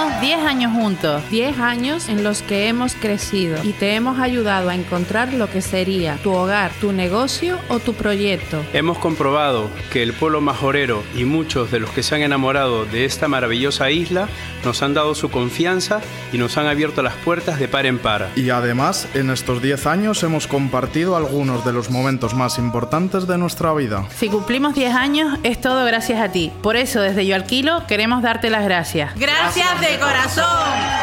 Cumplimos 0.00 0.20
10 0.22 0.44
años 0.46 0.72
juntos, 0.72 1.22
10 1.30 1.58
años 1.58 2.08
en 2.08 2.24
los 2.24 2.40
que 2.40 2.68
hemos 2.68 2.94
crecido 2.94 3.62
y 3.62 3.72
te 3.72 3.94
hemos 3.94 4.18
ayudado 4.18 4.70
a 4.70 4.74
encontrar 4.74 5.34
lo 5.34 5.50
que 5.50 5.60
sería 5.60 6.16
tu 6.22 6.32
hogar, 6.32 6.72
tu 6.80 6.92
negocio 6.92 7.58
o 7.68 7.80
tu 7.80 7.92
proyecto. 7.92 8.62
Hemos 8.72 8.98
comprobado 8.98 9.68
que 9.92 10.02
el 10.02 10.14
pueblo 10.14 10.40
majorero 10.40 11.02
y 11.14 11.24
muchos 11.24 11.70
de 11.70 11.80
los 11.80 11.90
que 11.90 12.02
se 12.02 12.14
han 12.14 12.22
enamorado 12.22 12.86
de 12.86 13.04
esta 13.04 13.28
maravillosa 13.28 13.90
isla 13.90 14.28
nos 14.64 14.82
han 14.82 14.94
dado 14.94 15.14
su 15.14 15.30
confianza 15.30 16.00
y 16.32 16.38
nos 16.38 16.56
han 16.56 16.66
abierto 16.66 17.02
las 17.02 17.14
puertas 17.16 17.58
de 17.58 17.68
par 17.68 17.84
en 17.84 17.98
par. 17.98 18.28
Y 18.36 18.50
además, 18.50 19.06
en 19.12 19.30
estos 19.30 19.60
10 19.60 19.86
años 19.86 20.22
hemos 20.22 20.46
compartido 20.46 21.16
algunos 21.16 21.64
de 21.64 21.72
los 21.72 21.90
momentos 21.90 22.34
más 22.34 22.58
importantes 22.58 23.26
de 23.26 23.36
nuestra 23.36 23.74
vida. 23.74 24.06
Si 24.16 24.28
cumplimos 24.28 24.74
10 24.74 24.94
años, 24.94 25.38
es 25.42 25.60
todo 25.60 25.84
gracias 25.84 26.20
a 26.20 26.32
ti. 26.32 26.52
Por 26.62 26.76
eso, 26.76 27.00
desde 27.00 27.26
Yo 27.26 27.34
Alquilo, 27.34 27.86
queremos 27.86 28.22
darte 28.22 28.48
las 28.48 28.64
gracias. 28.64 29.14
Gracias 29.16 29.80
de 29.80 29.89
corazón. 29.98 31.00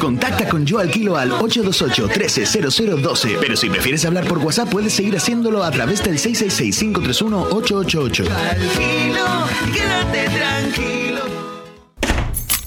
Contacta 0.00 0.48
con 0.48 0.64
Yo 0.64 0.78
Alquilo 0.78 1.16
al 1.16 1.32
828-130012. 1.32 3.36
Pero 3.40 3.56
si 3.56 3.68
prefieres 3.68 4.06
hablar 4.06 4.26
por 4.26 4.38
WhatsApp, 4.38 4.70
puedes 4.70 4.94
seguir 4.94 5.16
haciéndolo 5.16 5.62
a 5.62 5.70
través 5.70 6.02
del 6.02 6.18
666-531-888. 6.18 8.30
Alquilo, 8.30 9.26
quédate 9.72 10.30
tranquilo. 10.30 11.19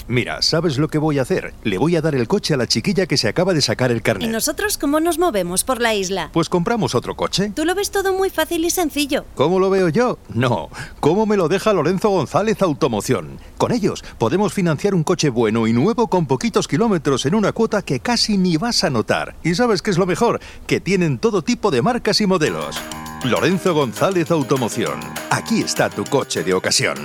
Mira, 0.08 0.42
¿sabes 0.42 0.78
lo 0.78 0.90
que 0.90 0.98
voy 0.98 1.18
a 1.20 1.22
hacer? 1.22 1.54
Le 1.64 1.78
voy 1.78 1.96
a 1.96 2.02
dar 2.02 2.14
el 2.16 2.28
coche 2.28 2.54
a 2.54 2.58
la 2.58 2.68
chiquilla 2.68 3.06
que 3.06 3.18
se 3.18 3.28
acaba 3.30 3.54
de 3.54 3.62
sacar 3.62 3.90
el 3.92 3.98
¿Y 3.98 4.02
carnet. 4.02 4.30
nosotros 4.30 4.78
cómo 4.78 5.00
nos 5.00 5.18
movemos 5.18 5.64
por 5.64 5.80
la 5.82 5.94
isla? 5.96 6.30
Pues 6.34 6.50
compramos 6.50 6.94
otro 6.94 7.16
coche. 7.16 7.52
Tú 7.56 7.64
lo 7.66 7.74
ves 7.74 7.90
todo 7.92 8.14
muy 8.14 8.30
fácil 8.30 8.66
y 8.66 8.70
sencillo. 8.70 9.26
¿Cómo 9.36 9.60
lo 9.60 9.70
veo 9.70 9.90
yo? 9.90 10.18
No. 10.30 10.70
¿Cómo 11.00 11.26
me 11.26 11.38
lo 11.38 11.48
deja 11.48 11.72
Lorenzo 11.74 12.10
González 12.10 12.62
Automoción? 12.62 13.40
Con 13.58 13.72
ellos 13.72 14.04
podemos 14.18 14.54
financiar 14.54 14.94
un 14.94 15.04
coche 15.04 15.30
bueno 15.30 15.68
y 15.68 15.74
nuevo 15.74 16.08
con 16.08 16.26
poquitos 16.26 16.68
kilómetros 16.68 17.26
en 17.26 17.36
una 17.36 17.54
cuota 17.54 17.82
que 17.82 18.00
casi 18.02 18.38
ni 18.38 18.58
vas 18.58 18.84
a 18.84 18.90
notar. 18.90 19.36
¿Y 19.44 19.56
sabes 19.56 19.82
qué 19.82 19.92
es 19.92 19.98
lo 19.98 20.06
mejor? 20.06 20.42
Que 20.68 20.82
tienen 20.82 21.18
todo 21.18 21.42
tipo 21.42 21.72
de 21.72 21.82
marcas 21.82 22.20
y 22.22 22.28
modelos. 22.28 22.78
Lorenzo 23.24 23.74
González 23.74 24.32
Automoción. 24.32 25.00
Aquí 25.30 25.62
está 25.62 25.90
tu 25.90 26.04
coche 26.04 26.44
de 26.44 26.54
ocasión. 26.54 26.98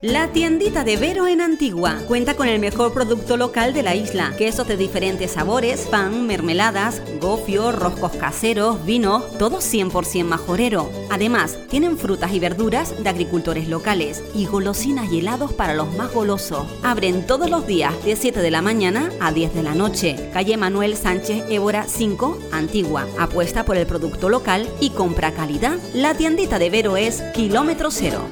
La 0.00 0.28
tiendita 0.28 0.84
de 0.84 0.96
Vero 0.96 1.26
en 1.26 1.40
Antigua 1.40 1.96
cuenta 2.06 2.36
con 2.36 2.46
el 2.46 2.60
mejor 2.60 2.94
producto 2.94 3.36
local 3.36 3.74
de 3.74 3.82
la 3.82 3.96
isla, 3.96 4.32
quesos 4.38 4.68
de 4.68 4.76
diferentes 4.76 5.32
sabores, 5.32 5.88
pan, 5.90 6.24
mermeladas, 6.24 7.02
gofio, 7.20 7.72
roscos 7.72 8.12
caseros, 8.12 8.86
vino, 8.86 9.22
todo 9.40 9.58
100% 9.58 10.22
majorero. 10.22 10.88
Además, 11.10 11.58
tienen 11.68 11.98
frutas 11.98 12.32
y 12.32 12.38
verduras 12.38 13.02
de 13.02 13.08
agricultores 13.08 13.66
locales 13.66 14.22
y 14.36 14.46
golosinas 14.46 15.10
y 15.10 15.18
helados 15.18 15.52
para 15.52 15.74
los 15.74 15.92
más 15.96 16.14
golosos. 16.14 16.68
Abren 16.84 17.26
todos 17.26 17.50
los 17.50 17.66
días 17.66 17.92
de 18.04 18.14
7 18.14 18.40
de 18.40 18.52
la 18.52 18.62
mañana 18.62 19.10
a 19.18 19.32
10 19.32 19.52
de 19.52 19.64
la 19.64 19.74
noche. 19.74 20.30
Calle 20.32 20.56
Manuel 20.56 20.96
Sánchez 20.96 21.42
Évora 21.50 21.88
5, 21.88 22.38
Antigua. 22.52 23.04
Apuesta 23.18 23.64
por 23.64 23.76
el 23.76 23.88
producto 23.88 24.28
local 24.28 24.68
y 24.78 24.90
compra 24.90 25.32
calidad. 25.32 25.76
La 25.92 26.14
tiendita 26.14 26.60
de 26.60 26.70
Vero 26.70 26.96
es 26.96 27.20
kilómetro 27.34 27.90
cero. 27.90 28.28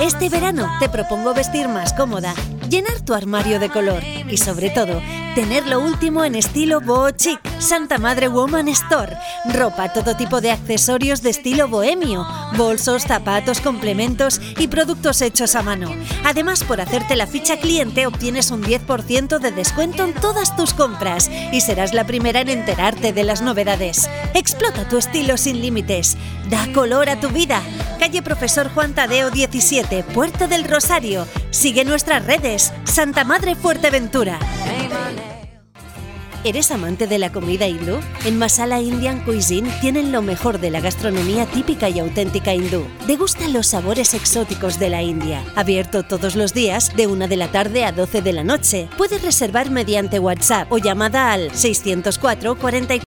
Este 0.00 0.28
verano 0.28 0.68
te 0.78 0.88
propongo 0.88 1.34
vestir 1.34 1.66
más 1.66 1.92
cómoda, 1.92 2.32
llenar 2.68 3.00
tu 3.00 3.14
armario 3.14 3.58
de 3.58 3.70
color 3.70 4.02
y 4.28 4.36
sobre 4.36 4.70
todo, 4.70 5.00
tener 5.34 5.66
lo 5.66 5.80
último 5.80 6.24
en 6.24 6.34
estilo 6.34 6.80
boho 6.80 7.10
chic. 7.10 7.40
Santa 7.58 7.98
Madre 7.98 8.28
Woman 8.28 8.68
Store. 8.68 9.16
Ropa, 9.52 9.92
todo 9.92 10.16
tipo 10.16 10.40
de 10.40 10.52
accesorios 10.52 11.22
de 11.22 11.30
estilo 11.30 11.66
bohemio, 11.66 12.26
bolsos, 12.56 13.02
zapatos, 13.02 13.60
complementos 13.60 14.40
y 14.58 14.68
productos 14.68 15.20
hechos 15.22 15.56
a 15.56 15.62
mano. 15.62 15.92
Además, 16.24 16.62
por 16.62 16.80
hacerte 16.80 17.16
la 17.16 17.26
ficha 17.26 17.58
cliente 17.58 18.06
obtienes 18.06 18.52
un 18.52 18.62
10% 18.62 19.40
de 19.40 19.50
descuento 19.50 20.04
en 20.04 20.14
todas 20.14 20.56
tus 20.56 20.72
compras 20.72 21.28
y 21.52 21.60
serás 21.60 21.94
la 21.94 22.06
primera 22.06 22.40
en 22.40 22.48
enterarte 22.48 23.12
de 23.12 23.24
las 23.24 23.42
novedades. 23.42 24.08
Explota 24.34 24.88
tu 24.88 24.98
estilo 24.98 25.36
sin 25.36 25.60
límites. 25.60 26.16
Da 26.48 26.72
color 26.72 27.08
a 27.10 27.20
tu 27.20 27.28
vida. 27.30 27.60
Calle 27.98 28.22
Profesor 28.22 28.72
Juan 28.72 28.94
Tadeo 28.94 29.30
17, 29.30 30.04
Puerto 30.04 30.46
del 30.46 30.64
Rosario. 30.64 31.26
Sigue 31.58 31.84
nuestras 31.84 32.24
redes. 32.24 32.72
Santa 32.84 33.24
Madre 33.24 33.56
Fuerteventura. 33.56 34.38
¿Eres 36.44 36.70
amante 36.70 37.08
de 37.08 37.18
la 37.18 37.32
comida 37.32 37.66
hindú? 37.66 37.98
En 38.24 38.38
Masala 38.38 38.80
Indian 38.80 39.24
Cuisine 39.24 39.68
tienen 39.80 40.12
lo 40.12 40.22
mejor 40.22 40.60
de 40.60 40.70
la 40.70 40.80
gastronomía 40.80 41.46
típica 41.46 41.88
y 41.88 41.98
auténtica 41.98 42.54
hindú. 42.54 42.86
Degustan 43.08 43.52
los 43.52 43.66
sabores 43.66 44.14
exóticos 44.14 44.78
de 44.78 44.88
la 44.88 45.02
India. 45.02 45.42
Abierto 45.56 46.04
todos 46.04 46.36
los 46.36 46.54
días 46.54 46.94
de 46.94 47.08
1 47.08 47.26
de 47.26 47.36
la 47.36 47.50
tarde 47.50 47.84
a 47.84 47.90
12 47.90 48.22
de 48.22 48.32
la 48.32 48.44
noche. 48.44 48.88
Puedes 48.96 49.20
reservar 49.22 49.70
mediante 49.70 50.20
WhatsApp 50.20 50.70
o 50.70 50.78
llamada 50.78 51.32
al 51.32 51.52
604 51.52 52.56
44 52.56 52.94